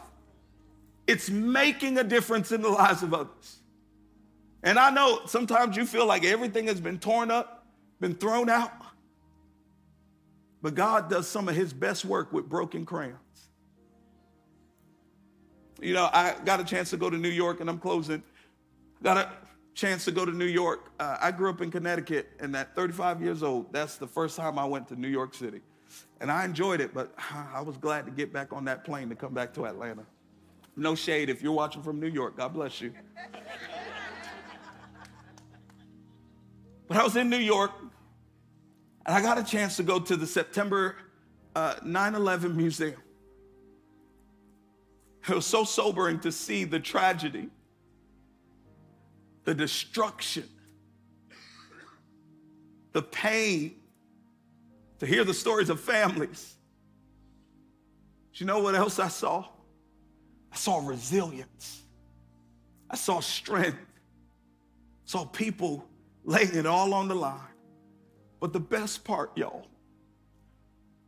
It's 1.06 1.28
making 1.30 1.98
a 1.98 2.04
difference 2.04 2.52
in 2.52 2.62
the 2.62 2.68
lives 2.68 3.02
of 3.02 3.12
others. 3.12 3.58
And 4.64 4.78
I 4.78 4.90
know 4.90 5.20
sometimes 5.26 5.76
you 5.76 5.84
feel 5.84 6.06
like 6.06 6.24
everything 6.24 6.66
has 6.66 6.80
been 6.80 6.98
torn 6.98 7.30
up, 7.30 7.66
been 8.00 8.14
thrown 8.14 8.48
out. 8.48 8.72
But 10.62 10.74
God 10.74 11.10
does 11.10 11.28
some 11.28 11.50
of 11.50 11.54
his 11.54 11.74
best 11.74 12.06
work 12.06 12.32
with 12.32 12.48
broken 12.48 12.86
crayons. 12.86 13.18
You 15.82 15.92
know, 15.92 16.08
I 16.10 16.34
got 16.46 16.60
a 16.60 16.64
chance 16.64 16.88
to 16.90 16.96
go 16.96 17.10
to 17.10 17.18
New 17.18 17.28
York, 17.28 17.60
and 17.60 17.68
I'm 17.68 17.78
closing. 17.78 18.22
Got 19.02 19.18
a 19.18 19.30
chance 19.74 20.06
to 20.06 20.12
go 20.12 20.24
to 20.24 20.32
New 20.32 20.46
York. 20.46 20.90
Uh, 20.98 21.18
I 21.20 21.30
grew 21.30 21.50
up 21.50 21.60
in 21.60 21.70
Connecticut, 21.70 22.30
and 22.40 22.56
at 22.56 22.74
35 22.74 23.20
years 23.20 23.42
old, 23.42 23.70
that's 23.70 23.98
the 23.98 24.06
first 24.06 24.34
time 24.38 24.58
I 24.58 24.64
went 24.64 24.88
to 24.88 24.96
New 24.96 25.08
York 25.08 25.34
City. 25.34 25.60
And 26.22 26.32
I 26.32 26.46
enjoyed 26.46 26.80
it, 26.80 26.94
but 26.94 27.14
I 27.54 27.60
was 27.60 27.76
glad 27.76 28.06
to 28.06 28.10
get 28.10 28.32
back 28.32 28.54
on 28.54 28.64
that 28.64 28.84
plane 28.84 29.10
to 29.10 29.14
come 29.14 29.34
back 29.34 29.52
to 29.54 29.66
Atlanta. 29.66 30.06
No 30.74 30.94
shade 30.94 31.28
if 31.28 31.42
you're 31.42 31.52
watching 31.52 31.82
from 31.82 32.00
New 32.00 32.08
York. 32.08 32.38
God 32.38 32.54
bless 32.54 32.80
you. 32.80 32.94
But 36.86 36.96
I 36.98 37.02
was 37.02 37.16
in 37.16 37.30
New 37.30 37.38
York 37.38 37.72
and 39.06 39.14
I 39.14 39.22
got 39.22 39.38
a 39.38 39.44
chance 39.44 39.76
to 39.76 39.82
go 39.82 39.98
to 39.98 40.16
the 40.16 40.26
September 40.26 40.96
uh, 41.54 41.76
9 41.82 42.14
11 42.14 42.56
museum. 42.56 43.00
It 45.28 45.34
was 45.34 45.46
so 45.46 45.64
sobering 45.64 46.20
to 46.20 46.32
see 46.32 46.64
the 46.64 46.80
tragedy, 46.80 47.48
the 49.44 49.54
destruction, 49.54 50.48
the 52.92 53.02
pain, 53.02 53.76
to 54.98 55.06
hear 55.06 55.24
the 55.24 55.32
stories 55.32 55.70
of 55.70 55.80
families. 55.80 56.54
You 58.34 58.46
know 58.46 58.58
what 58.58 58.74
else 58.74 58.98
I 58.98 59.08
saw? 59.08 59.46
I 60.52 60.56
saw 60.56 60.86
resilience. 60.86 61.82
I 62.90 62.96
saw 62.96 63.20
strength. 63.20 63.78
I 63.78 65.06
saw 65.06 65.24
people 65.24 65.86
laying 66.24 66.54
it 66.54 66.66
all 66.66 66.94
on 66.94 67.08
the 67.08 67.14
line. 67.14 67.40
But 68.40 68.52
the 68.52 68.60
best 68.60 69.04
part, 69.04 69.36
y'all, 69.36 69.66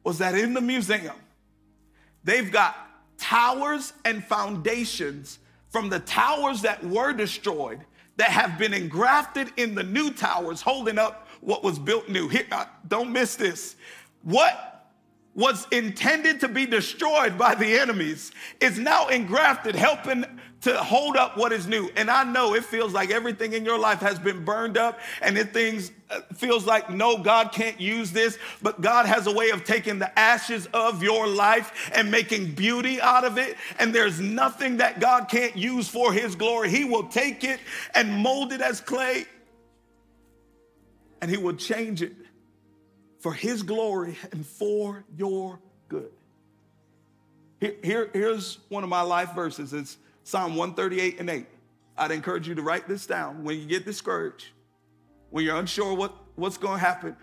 was 0.05 0.19
that 0.19 0.35
in 0.35 0.55
the 0.55 0.61
museum, 0.61 1.17
they've 2.25 2.51
got 2.51 2.77
towers 3.19 3.93
and 4.05 4.23
foundations 4.25 5.39
from 5.71 5.89
the 5.89 6.01
towers 6.01 6.63
that 6.63 6.85
were 6.85 7.13
destroyed 7.13 7.81
that 8.17 8.31
have 8.31 8.59
been 8.59 8.73
engrafted 8.73 9.53
in 9.57 9.75
the 9.75 9.83
new 9.83 10.11
towers, 10.11 10.63
holding 10.63 10.99
up 10.99 11.29
what 11.41 11.63
was 11.63 11.79
built 11.79 12.09
new. 12.09 12.29
Here, 12.29 12.47
uh, 12.51 12.65
don't 12.89 13.13
miss 13.13 13.37
this. 13.37 13.77
What 14.23 14.93
was 15.35 15.67
intended 15.71 16.41
to 16.41 16.49
be 16.49 16.65
destroyed 16.65 17.37
by 17.37 17.55
the 17.55 17.79
enemies 17.79 18.33
is 18.61 18.79
now 18.79 19.09
engrafted, 19.09 19.75
helping 19.75 20.25
to 20.67 20.77
hold 20.77 21.17
up 21.17 21.37
what 21.37 21.53
is 21.53 21.67
new. 21.67 21.91
And 21.97 22.11
I 22.11 22.25
know 22.25 22.55
it 22.55 22.65
feels 22.65 22.93
like 22.93 23.11
everything 23.11 23.53
in 23.53 23.65
your 23.65 23.79
life 23.79 24.01
has 24.01 24.19
been 24.19 24.45
burned 24.45 24.77
up, 24.77 25.01
and 25.23 25.37
it 25.37 25.53
things 25.53 25.91
uh, 26.11 26.21
feels 26.35 26.67
like 26.67 26.91
no, 26.91 27.19
God 27.19 27.53
can't 27.53 27.81
use 27.81 28.13
this. 28.13 28.39
But 28.63 28.81
God 28.81 29.07
has 29.07 29.27
a 29.27 29.33
way 29.33 29.51
of 29.51 29.65
taking 29.65 29.99
the 29.99 30.17
ashes 30.19 30.67
of 30.75 31.03
your 31.03 31.27
life 31.27 31.91
and 31.95 32.11
making 32.11 32.55
beauty 32.55 33.01
out 33.01 33.25
of 33.25 33.39
it. 33.39 33.57
And 33.79 33.95
there's 33.95 34.21
nothing 34.21 34.77
that 34.77 35.01
God 35.01 35.29
can't 35.29 35.57
use 35.57 35.89
for 35.89 36.13
His 36.13 36.35
glory. 36.35 36.71
He 36.71 36.85
will 36.85 37.09
take 37.09 37.45
it 37.45 37.61
and 37.95 38.13
mold 38.13 38.53
it 38.53 38.61
as 38.61 38.81
clay, 38.81 39.25
and 41.21 41.31
He 41.31 41.37
will 41.37 41.57
change 41.57 42.03
it 42.03 42.13
for 43.27 43.33
his 43.33 43.65
glory 43.65 44.17
and 44.31 44.47
for 44.47 45.05
your 45.17 45.59
good. 45.89 46.13
Here, 47.59 47.75
here, 47.83 48.11
here's 48.13 48.59
one 48.69 48.85
of 48.85 48.89
my 48.89 49.01
life 49.01 49.35
verses. 49.35 49.73
It's 49.73 49.97
Psalm 50.27 50.57
138 50.57 51.21
and 51.21 51.31
8. 51.31 51.47
I'd 51.97 52.11
encourage 52.11 52.49
you 52.49 52.57
to 52.57 52.62
write 52.62 52.89
this 52.89 53.07
down 53.07 53.45
when 53.45 53.61
you 53.61 53.65
get 53.65 53.85
discouraged, 53.85 54.49
when 55.31 55.45
you're 55.45 55.55
unsure 55.55 55.95
what, 55.95 56.17
what's 56.35 56.59
going 56.59 56.81
to 56.81 56.85
happen. 56.85 57.17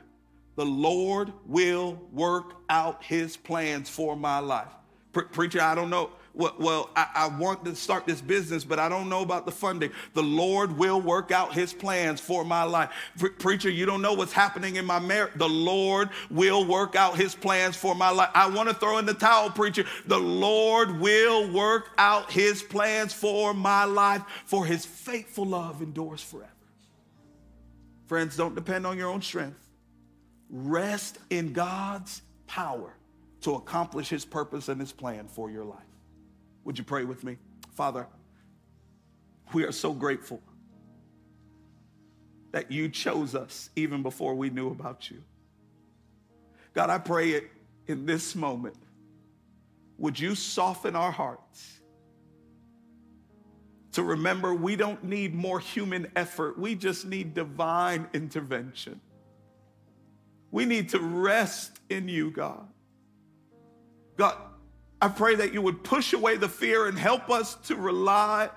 The 0.56 0.66
Lord 0.66 1.34
will 1.46 2.00
work 2.13 2.54
out 2.70 3.04
his 3.04 3.36
plans 3.36 3.89
for 3.89 4.16
my 4.16 4.39
life. 4.39 4.72
Pre- 5.12 5.26
preacher, 5.26 5.60
I 5.60 5.76
don't 5.76 5.89
know 5.89 6.12
well, 6.34 6.56
well 6.60 6.89
I, 6.96 7.08
I, 7.15 7.28
want 7.28 7.63
to 7.65 7.76
start 7.76 8.06
this 8.06 8.22
business, 8.22 8.63
but 8.63 8.80
I 8.80 8.89
don't 8.89 9.10
know 9.10 9.22
about 9.22 9.46
the 9.46 9.52
funding. 9.52 9.91
The 10.13 10.24
Lord 10.24 10.78
will 10.78 11.00
work 11.00 11.32
out 11.32 11.54
his 11.54 11.74
plans 11.74 12.19
for 12.19 12.43
my 12.43 12.63
life. 12.63 12.89
Pre- 13.17 13.30
preacher, 13.30 13.69
you 13.69 13.86
don't 13.86 14.02
know 14.02 14.13
what's 14.13 14.34
happening 14.34 14.78
in 14.78 14.86
my 14.86 15.00
marriage. 15.00 15.34
The 15.36 15.48
Lord 15.50 16.10
will 16.32 16.65
work 16.65 16.96
out 16.96 17.15
his 17.15 17.36
plans 17.36 17.76
for 17.76 17.93
my 17.93 18.10
life. 18.10 18.30
I 18.34 18.50
want 18.50 18.69
to 18.69 18.76
throw 18.76 18.98
in 18.98 19.06
the 19.06 19.13
towel, 19.13 19.50
preacher. 19.52 19.86
The 20.08 20.19
Lord 20.19 21.00
will 21.00 21.52
work 21.52 21.91
out 21.98 22.32
his 22.32 22.63
plans 22.63 23.13
for 23.13 23.54
my 23.54 23.86
life, 23.86 24.24
for 24.46 24.65
his 24.65 24.86
faithful 24.86 25.46
love 25.46 25.82
endures 25.82 26.22
forever. 26.22 26.50
Friends, 28.08 28.36
don't 28.36 28.56
depend 28.56 28.86
on 28.86 28.98
your 28.98 29.10
own 29.10 29.22
strength. 29.22 29.60
Rest 30.50 31.19
in 31.30 31.54
God's 31.54 32.22
power 32.48 32.93
to 33.41 33.56
accomplish 33.56 34.10
his 34.10 34.26
purpose 34.26 34.69
and 34.69 34.80
his 34.80 34.91
plan 34.91 35.28
for 35.28 35.50
your 35.50 35.65
life. 35.65 35.93
Would 36.63 36.78
you 36.78 36.84
pray 36.84 37.04
with 37.04 37.23
me? 37.23 37.38
Father, 37.73 38.08
we 39.54 39.63
are 39.63 39.71
so 39.71 39.93
grateful 39.93 40.41
that 42.52 42.71
you 42.71 42.88
chose 42.88 43.36
us 43.36 43.69
even 43.76 44.04
before 44.04 44.36
we 44.36 44.49
knew 44.49 44.69
about 44.69 45.10
you. 45.10 45.23
God, 46.73 46.89
I 46.89 46.97
pray 46.97 47.32
it 47.32 47.49
in 47.88 48.06
this 48.06 48.36
moment. 48.36 48.78
Would 49.97 50.19
you 50.19 50.36
soften 50.36 50.95
our 50.95 51.12
hearts 51.12 51.82
to 53.93 54.04
remember 54.04 54.54
we 54.54 54.76
don't 54.76 55.04
need 55.04 55.36
more 55.36 55.60
human 55.60 56.12
effort, 56.15 56.58
we 56.58 56.76
just 56.76 57.06
need 57.06 57.34
divine 57.34 58.08
intervention. 58.13 58.99
We 60.52 60.65
need 60.65 60.89
to 60.89 60.99
rest 60.99 61.80
in 61.89 62.08
you, 62.08 62.32
God. 62.32 62.67
God, 64.17 64.36
I 65.04 65.10
pray 65.10 65.36
that 65.36 65.54
you 65.54 65.62
would 65.62 65.84
push 65.84 66.13
away 66.13 66.38
the 66.38 66.48
fear 66.48 66.88
and 66.88 66.98
help 66.98 67.30
us 67.30 67.56
to 67.68 67.76
rely 67.76 68.50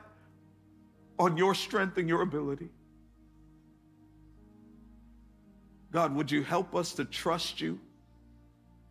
on 1.19 1.37
your 1.37 1.57
strength 1.57 1.99
and 1.99 2.09
your 2.09 2.23
ability. 2.23 2.69
God, 5.91 6.15
would 6.15 6.31
you 6.31 6.45
help 6.45 6.77
us 6.77 6.93
to 6.95 7.05
trust 7.05 7.61
you 7.61 7.81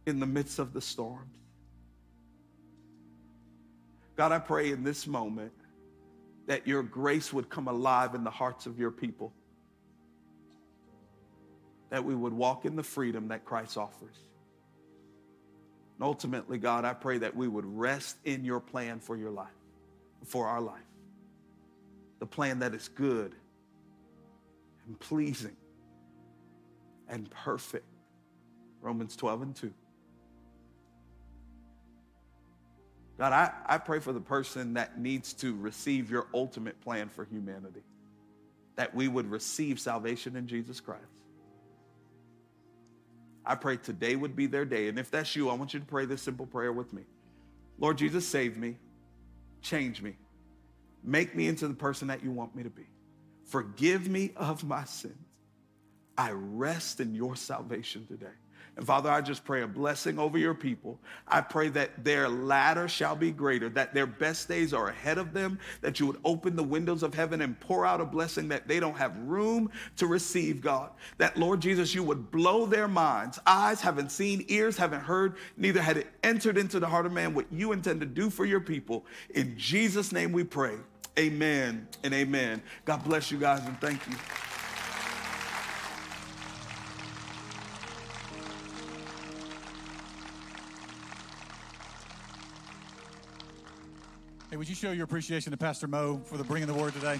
in 0.05 0.19
the 0.19 0.25
midst 0.25 0.59
of 0.59 0.73
the 0.73 0.81
storm. 0.81 1.29
God, 4.17 4.33
I 4.33 4.39
pray 4.39 4.71
in 4.71 4.83
this 4.83 5.07
moment 5.07 5.53
that 6.47 6.67
your 6.67 6.83
grace 6.83 7.31
would 7.31 7.49
come 7.49 7.69
alive 7.69 8.15
in 8.15 8.25
the 8.25 8.31
hearts 8.31 8.65
of 8.65 8.77
your 8.77 8.91
people, 8.91 9.31
that 11.89 12.03
we 12.03 12.15
would 12.15 12.33
walk 12.33 12.65
in 12.65 12.75
the 12.75 12.83
freedom 12.83 13.29
that 13.29 13.45
Christ 13.45 13.77
offers. 13.77 14.17
And 15.95 16.03
ultimately, 16.03 16.57
God, 16.57 16.85
I 16.85 16.93
pray 16.93 17.19
that 17.19 17.35
we 17.35 17.47
would 17.47 17.65
rest 17.65 18.17
in 18.25 18.43
your 18.43 18.59
plan 18.59 18.99
for 18.99 19.15
your 19.15 19.31
life, 19.31 19.47
for 20.25 20.47
our 20.47 20.61
life. 20.61 20.79
The 22.19 22.25
plan 22.25 22.59
that 22.59 22.73
is 22.73 22.89
good 22.89 23.33
and 24.87 24.99
pleasing 24.99 25.55
and 27.07 27.29
perfect. 27.29 27.85
Romans 28.81 29.15
12 29.15 29.41
and 29.41 29.55
2. 29.55 29.73
God, 33.17 33.31
I, 33.31 33.51
I 33.65 33.77
pray 33.77 33.99
for 33.99 34.11
the 34.11 34.19
person 34.19 34.73
that 34.73 34.99
needs 34.99 35.33
to 35.35 35.55
receive 35.55 36.11
your 36.11 36.27
ultimate 36.33 36.79
plan 36.81 37.07
for 37.07 37.23
humanity, 37.23 37.83
that 38.75 38.93
we 38.93 39.07
would 39.07 39.31
receive 39.31 39.79
salvation 39.79 40.35
in 40.35 40.47
Jesus 40.47 40.81
Christ. 40.81 41.14
I 43.45 43.55
pray 43.55 43.77
today 43.77 44.15
would 44.15 44.35
be 44.35 44.47
their 44.47 44.65
day. 44.65 44.87
And 44.87 44.97
if 44.97 45.11
that's 45.11 45.35
you, 45.35 45.49
I 45.49 45.53
want 45.53 45.73
you 45.73 45.79
to 45.79 45.85
pray 45.85 46.05
this 46.05 46.21
simple 46.21 46.45
prayer 46.45 46.73
with 46.73 46.93
me 46.93 47.03
Lord 47.77 47.97
Jesus, 47.97 48.27
save 48.27 48.57
me, 48.57 48.77
change 49.61 50.01
me, 50.01 50.15
make 51.03 51.35
me 51.35 51.47
into 51.47 51.67
the 51.67 51.73
person 51.73 52.07
that 52.07 52.23
you 52.23 52.31
want 52.31 52.55
me 52.55 52.63
to 52.63 52.69
be. 52.69 52.87
Forgive 53.45 54.09
me 54.09 54.31
of 54.35 54.63
my 54.63 54.85
sins. 54.85 55.13
I 56.17 56.31
rest 56.31 57.01
in 57.01 57.13
your 57.13 57.35
salvation 57.35 58.07
today. 58.07 58.27
And 58.77 58.85
Father, 58.85 59.09
I 59.09 59.21
just 59.21 59.45
pray 59.45 59.61
a 59.61 59.67
blessing 59.67 60.19
over 60.19 60.37
your 60.37 60.53
people. 60.53 60.99
I 61.27 61.39
pray 61.39 61.69
that 61.69 62.03
their 62.03 62.27
latter 62.27 62.89
shall 62.89 63.15
be 63.15 63.31
greater, 63.31 63.69
that 63.69 63.93
their 63.93 64.05
best 64.05 64.49
days 64.49 64.73
are 64.73 64.89
ahead 64.89 65.17
of 65.17 65.33
them, 65.33 65.59
that 65.81 65.99
you 65.99 66.07
would 66.07 66.19
open 66.25 66.57
the 66.57 66.63
windows 66.63 67.01
of 67.01 67.13
heaven 67.13 67.41
and 67.41 67.57
pour 67.59 67.85
out 67.85 68.01
a 68.01 68.05
blessing 68.05 68.49
that 68.49 68.67
they 68.67 68.81
don't 68.81 68.97
have 68.97 69.17
room 69.19 69.71
to 69.95 70.07
receive, 70.07 70.59
God. 70.59 70.91
That, 71.17 71.37
Lord 71.37 71.61
Jesus, 71.61 71.95
you 71.95 72.03
would 72.03 72.31
blow 72.31 72.65
their 72.65 72.89
minds. 72.89 73.39
Eyes 73.45 73.79
haven't 73.79 74.11
seen, 74.11 74.43
ears 74.49 74.75
haven't 74.75 75.01
heard, 75.01 75.35
neither 75.55 75.81
had 75.81 75.97
it 75.97 76.07
entered 76.23 76.57
into 76.57 76.79
the 76.79 76.87
heart 76.87 77.05
of 77.05 77.13
man 77.13 77.33
what 77.33 77.45
you 77.51 77.71
intend 77.71 78.01
to 78.01 78.05
do 78.05 78.29
for 78.29 78.45
your 78.45 78.59
people. 78.59 79.05
In 79.29 79.57
Jesus' 79.57 80.11
name 80.11 80.33
we 80.33 80.43
pray. 80.43 80.75
Amen 81.17 81.87
and 82.03 82.13
amen. 82.13 82.61
God 82.83 83.05
bless 83.05 83.31
you 83.31 83.37
guys 83.37 83.65
and 83.65 83.79
thank 83.79 84.05
you. 84.07 84.15
Hey, 94.55 94.57
would 94.57 94.69
you 94.69 94.75
show 94.75 94.93
your 94.93 95.03
appreciation 95.03 95.51
to 95.51 95.57
Pastor 95.57 95.85
Mo 95.85 96.21
for 96.23 96.37
the 96.37 96.43
bringing 96.45 96.69
the 96.69 96.73
word 96.73 96.93
today? 96.93 97.19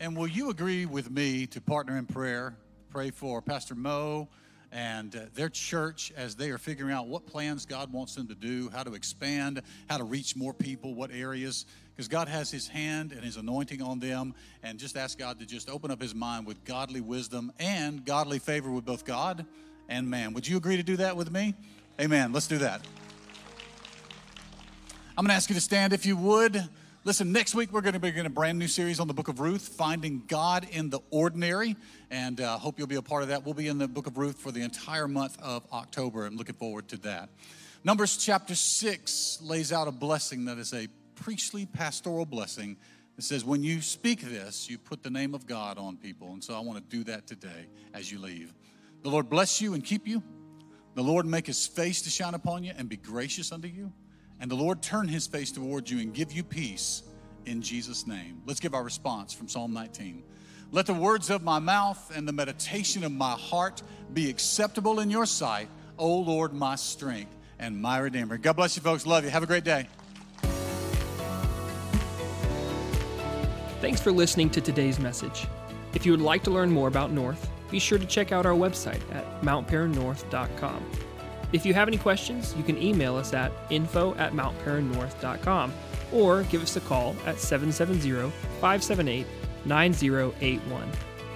And 0.00 0.16
will 0.16 0.28
you 0.28 0.48
agree 0.48 0.86
with 0.86 1.10
me 1.10 1.46
to 1.48 1.60
partner 1.60 1.98
in 1.98 2.06
prayer? 2.06 2.56
Pray 2.88 3.10
for 3.10 3.42
Pastor 3.42 3.74
Mo 3.74 4.30
and 4.70 5.14
uh, 5.14 5.20
their 5.34 5.50
church 5.50 6.10
as 6.16 6.36
they 6.36 6.48
are 6.48 6.56
figuring 6.56 6.94
out 6.94 7.06
what 7.06 7.26
plans 7.26 7.66
God 7.66 7.92
wants 7.92 8.14
them 8.14 8.26
to 8.28 8.34
do, 8.34 8.70
how 8.70 8.84
to 8.84 8.94
expand, 8.94 9.60
how 9.90 9.98
to 9.98 10.04
reach 10.04 10.34
more 10.34 10.54
people, 10.54 10.94
what 10.94 11.10
areas. 11.12 11.66
Because 11.94 12.08
God 12.08 12.28
has 12.28 12.50
His 12.50 12.66
hand 12.66 13.12
and 13.12 13.22
His 13.22 13.36
anointing 13.36 13.82
on 13.82 13.98
them, 13.98 14.32
and 14.62 14.78
just 14.78 14.96
ask 14.96 15.18
God 15.18 15.38
to 15.40 15.44
just 15.44 15.68
open 15.68 15.90
up 15.90 16.00
His 16.00 16.14
mind 16.14 16.46
with 16.46 16.64
godly 16.64 17.02
wisdom 17.02 17.52
and 17.58 18.06
godly 18.06 18.38
favor 18.38 18.70
with 18.70 18.86
both 18.86 19.04
God 19.04 19.44
and 19.88 20.08
man. 20.08 20.32
Would 20.34 20.46
you 20.46 20.56
agree 20.56 20.76
to 20.76 20.82
do 20.82 20.96
that 20.96 21.16
with 21.16 21.30
me? 21.30 21.54
Amen. 22.00 22.32
Let's 22.32 22.48
do 22.48 22.58
that. 22.58 22.80
I'm 25.16 25.24
going 25.24 25.28
to 25.28 25.34
ask 25.34 25.50
you 25.50 25.54
to 25.54 25.60
stand 25.60 25.92
if 25.92 26.06
you 26.06 26.16
would. 26.16 26.68
Listen, 27.04 27.32
next 27.32 27.54
week 27.54 27.72
we're 27.72 27.80
going 27.80 27.94
to 27.94 28.00
begin 28.00 28.26
a 28.26 28.30
brand 28.30 28.58
new 28.58 28.68
series 28.68 29.00
on 29.00 29.08
the 29.08 29.14
book 29.14 29.28
of 29.28 29.40
Ruth, 29.40 29.68
Finding 29.68 30.22
God 30.28 30.66
in 30.70 30.88
the 30.88 31.00
Ordinary. 31.10 31.76
And 32.10 32.40
uh, 32.40 32.56
hope 32.58 32.78
you'll 32.78 32.86
be 32.86 32.94
a 32.94 33.02
part 33.02 33.22
of 33.22 33.28
that. 33.28 33.44
We'll 33.44 33.54
be 33.54 33.68
in 33.68 33.78
the 33.78 33.88
book 33.88 34.06
of 34.06 34.16
Ruth 34.16 34.38
for 34.38 34.52
the 34.52 34.62
entire 34.62 35.08
month 35.08 35.36
of 35.42 35.64
October 35.72 36.26
and 36.26 36.38
looking 36.38 36.54
forward 36.54 36.88
to 36.88 36.96
that. 36.98 37.28
Numbers 37.84 38.16
chapter 38.16 38.54
6 38.54 39.40
lays 39.42 39.72
out 39.72 39.88
a 39.88 39.90
blessing 39.92 40.44
that 40.44 40.58
is 40.58 40.72
a 40.72 40.86
priestly 41.16 41.66
pastoral 41.66 42.24
blessing. 42.24 42.76
It 43.18 43.24
says, 43.24 43.44
when 43.44 43.62
you 43.62 43.80
speak 43.82 44.22
this, 44.22 44.70
you 44.70 44.78
put 44.78 45.02
the 45.02 45.10
name 45.10 45.34
of 45.34 45.46
God 45.46 45.78
on 45.78 45.96
people. 45.96 46.32
And 46.32 46.42
so 46.42 46.54
I 46.54 46.60
want 46.60 46.78
to 46.78 46.96
do 46.96 47.04
that 47.04 47.26
today 47.26 47.66
as 47.92 48.10
you 48.10 48.20
leave. 48.20 48.54
The 49.02 49.10
Lord 49.10 49.28
bless 49.28 49.60
you 49.60 49.74
and 49.74 49.84
keep 49.84 50.06
you. 50.06 50.22
The 50.94 51.02
Lord 51.02 51.26
make 51.26 51.46
his 51.46 51.66
face 51.66 52.02
to 52.02 52.10
shine 52.10 52.34
upon 52.34 52.64
you 52.64 52.72
and 52.76 52.88
be 52.88 52.96
gracious 52.96 53.50
unto 53.50 53.68
you. 53.68 53.92
And 54.40 54.50
the 54.50 54.54
Lord 54.54 54.82
turn 54.82 55.08
his 55.08 55.26
face 55.26 55.50
towards 55.52 55.90
you 55.90 56.00
and 56.00 56.12
give 56.12 56.32
you 56.32 56.44
peace 56.44 57.02
in 57.46 57.62
Jesus' 57.62 58.06
name. 58.06 58.42
Let's 58.46 58.60
give 58.60 58.74
our 58.74 58.82
response 58.82 59.32
from 59.32 59.48
Psalm 59.48 59.72
19. 59.72 60.22
Let 60.70 60.86
the 60.86 60.94
words 60.94 61.30
of 61.30 61.42
my 61.42 61.58
mouth 61.58 62.12
and 62.16 62.26
the 62.26 62.32
meditation 62.32 63.04
of 63.04 63.12
my 63.12 63.32
heart 63.32 63.82
be 64.12 64.30
acceptable 64.30 65.00
in 65.00 65.10
your 65.10 65.26
sight, 65.26 65.68
O 65.98 66.18
Lord, 66.18 66.52
my 66.52 66.76
strength 66.76 67.36
and 67.58 67.80
my 67.80 67.98
Redeemer. 67.98 68.38
God 68.38 68.54
bless 68.54 68.76
you, 68.76 68.82
folks. 68.82 69.06
Love 69.06 69.24
you. 69.24 69.30
Have 69.30 69.42
a 69.42 69.46
great 69.46 69.64
day. 69.64 69.86
Thanks 73.80 74.00
for 74.00 74.12
listening 74.12 74.48
to 74.50 74.60
today's 74.60 74.98
message. 74.98 75.46
If 75.92 76.06
you 76.06 76.12
would 76.12 76.20
like 76.20 76.42
to 76.44 76.50
learn 76.50 76.70
more 76.70 76.88
about 76.88 77.10
North, 77.10 77.50
be 77.72 77.80
sure 77.80 77.98
to 77.98 78.06
check 78.06 78.30
out 78.30 78.46
our 78.46 78.52
website 78.52 79.00
at 79.12 79.42
mountparannorth.com. 79.42 80.90
If 81.52 81.66
you 81.66 81.74
have 81.74 81.88
any 81.88 81.98
questions, 81.98 82.54
you 82.56 82.62
can 82.62 82.80
email 82.80 83.16
us 83.16 83.34
at 83.34 83.50
info 83.70 84.14
at 84.14 84.32
mountparannorth.com 84.32 85.72
or 86.12 86.44
give 86.44 86.62
us 86.62 86.76
a 86.76 86.80
call 86.80 87.16
at 87.26 87.38
770 87.40 88.30
578 88.60 89.26
9081. 89.64 90.88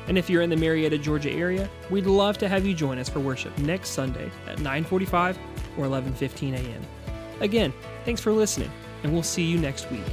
And 0.09 0.17
if 0.17 0.31
you're 0.31 0.43
in 0.43 0.51
the 0.51 0.57
Marietta, 0.57 0.99
Georgia 0.99 1.31
area, 1.31 1.69
we'd 1.91 2.07
love 2.07 2.39
to 2.39 2.49
have 2.49 2.65
you 2.65 2.75
join 2.75 2.99
us 2.99 3.09
for 3.09 3.19
worship 3.19 3.57
next 3.59 3.91
Sunday 3.91 4.31
at 4.47 4.59
9:45 4.59 5.37
or 5.77 5.87
11:15 5.87 6.55
a.m. 6.55 6.83
Again, 7.41 7.73
thanks 8.05 8.21
for 8.21 8.33
listening, 8.33 8.71
and 9.03 9.13
we'll 9.13 9.23
see 9.23 9.43
you 9.43 9.59
next 9.59 9.91
week. 9.91 10.05